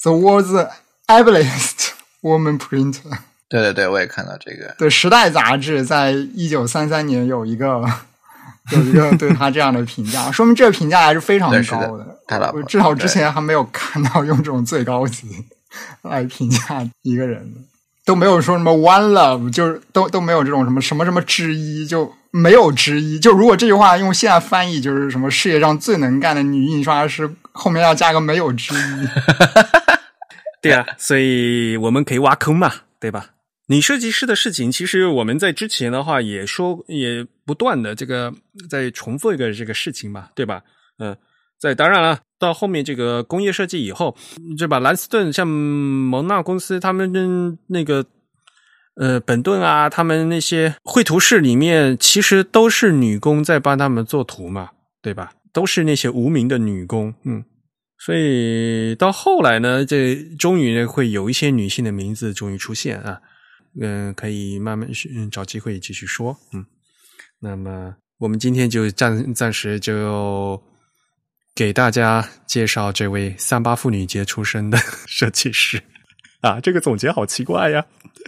[0.02, 0.70] ，the world's
[1.06, 3.18] ablest woman printer。
[3.48, 4.74] 对对对，我也看到这个。
[4.78, 7.84] 对，《时代》杂志在一九三三年有一个。
[8.72, 12.18] 有一个对 他这样的评价，说明这个评价还是非常高的。
[12.54, 15.28] 我至少之前还没有看到用这种最高级
[16.02, 17.66] 来评价一个人，
[18.04, 23.18] 都没有说什么 “one love”，就是都都没有这种什么什么什么之一，就没有之一。
[23.20, 29.08] 就如果这句话用现在翻译，就是什么世界上最能干的女印刷师，后面要加个没有之一。
[30.62, 33.26] 对啊，所以我们可以挖坑嘛，对吧？
[33.66, 38.32] 女设计师的事情，其实我们在之前的话也说，也不断的这个
[38.68, 40.62] 在重复一个这个事情嘛，对吧？
[40.98, 41.16] 嗯，
[41.58, 44.14] 在当然了，到后面这个工业设计以后，
[44.58, 44.78] 对吧？
[44.80, 48.04] 兰斯顿像蒙纳公司，他们跟那个
[48.96, 55.32] 呃本顿啊，他们那些绘图室里面，其实都是女工在帮他们做图嘛，对吧？
[55.54, 57.44] 都是那些无名的女工，嗯。
[57.98, 63.22] 所以到后来呢，这终于会有一些女性的名字终于出现啊。
[63.80, 66.64] 嗯，可以慢慢嗯找机会继续说，嗯，
[67.40, 70.62] 那么我们今天就暂暂时就
[71.54, 75.82] 给大家介绍这位三八妇女节出生的 设计师。
[76.40, 77.84] 啊，这个总结好奇怪呀，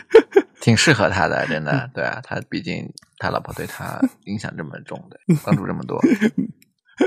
[0.63, 6.03] 挺适合他的，真的， 对啊，他毕竟他老婆对他影响这么重的，帮助这么多，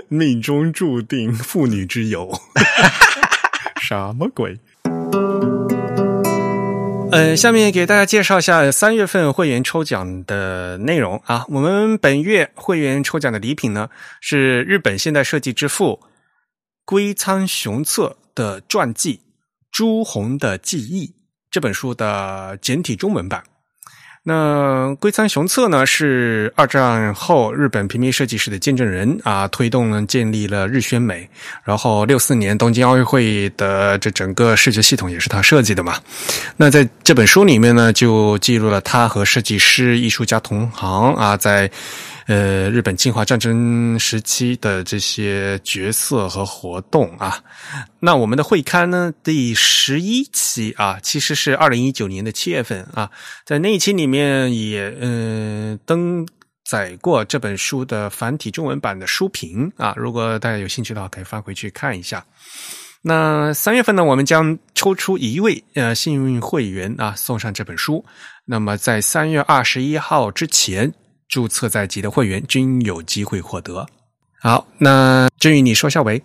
[0.08, 2.32] 命中注定妇女之友，
[3.82, 4.60] 什么鬼？
[7.12, 11.46] 呃，下面给大家介绍一下三月份会员抽奖的内容啊。
[11.50, 13.90] 我们本月会员抽奖的礼品呢，
[14.22, 16.00] 是日本现代设计之父
[16.86, 19.16] 龟仓雄策的传记
[19.72, 21.08] 《朱红的记忆》
[21.50, 23.44] 这本书的简体中文版。
[24.24, 31.28] 那龟仓雄策呢，是二战后日本平面设计师的见证人啊，推动呢建立了日宣美。
[31.64, 35.96] 然后六四年东京奥运会的这整个视觉系统也是他设计的嘛。
[36.58, 41.70] 那在这本书里面呢，就记录了他和设计师、艺术家同行啊，在。
[42.30, 47.44] 呃，日本侵华战争时期的这些角色和活动啊，
[48.00, 53.10] 那我们的会刊呢，第十一期啊，其实是二零一九年的七月份啊，
[53.48, 56.24] 在那一期里面也嗯登
[56.64, 62.24] 载过这本书的繁体中文版的书评啊，如果大家有兴趣的话，可以翻回去看一下。
[63.02, 68.06] 那三月份呢，我们将抽出一位呃幸运会员啊，送上这本书。
[68.46, 70.94] 那么在三月二十一号之前。
[71.30, 73.88] 注册在即的会员均有机会获得。
[74.42, 76.24] 好，那至于你说下为。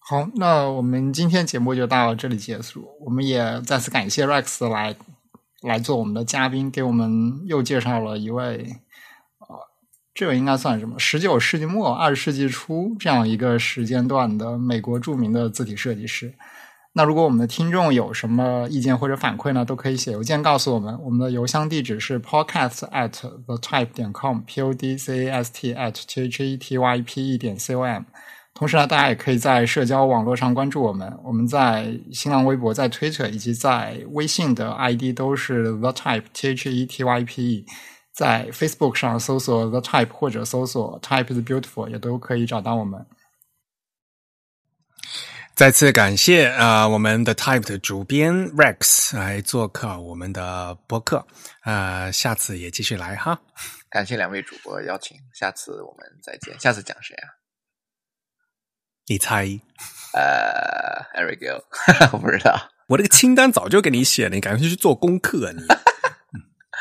[0.00, 2.88] 好，那我们今天节目就到这里结束。
[3.04, 4.96] 我们也再次感谢 Rex 来
[5.60, 8.76] 来做我们的嘉宾，给我们又介绍了一位，
[9.38, 9.56] 呃，
[10.14, 10.98] 这个应该算什么？
[10.98, 16.34] 十九世纪末二十世纪初这样一个时间段的美国著名的字体设计师。
[16.98, 20.98] 那如果我们的听众有什么意见或者反馈呢，都可以写邮件告诉我们。
[21.00, 23.12] 我们的邮箱地址是 podcast at
[23.46, 26.76] the type 点 com，p o d c a s t at t h e t
[26.76, 28.02] y p e 点 c o m。
[28.52, 31.16] 同时呢，大家也可以在社交网络上关注我们。
[31.22, 37.64] 我们在新浪微博、在 Twitter 以及在微信的 ID 都是 the type t h e t y p e。
[38.12, 43.06] 在 Facebook 上搜索 the type 或者搜索 type is beautiful 也都可以找到我们。
[45.58, 51.26] 再次感谢啊，我们的 Type 的主编 Rex 来做客我们的播客
[51.62, 53.36] 啊，下次也继续来哈。
[53.90, 56.56] 感谢两位主播邀请，下次我们再见。
[56.60, 57.26] 下次讲谁啊？
[59.08, 59.48] 你猜？
[60.14, 61.60] 呃，Eric，
[62.14, 62.70] 我不知道。
[62.86, 65.60] 我这个清单早就给你写了，你赶快去做功课你。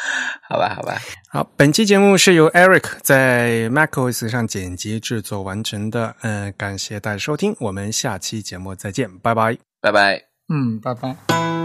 [0.47, 0.97] 好吧，好吧，
[1.29, 1.43] 好。
[1.55, 6.15] 本期节目是由 Eric 在 MacOS 上剪辑制作完成的。
[6.21, 11.56] 嗯，感谢大家收听，我们下期节目再见，拜拜，拜拜，嗯，拜拜。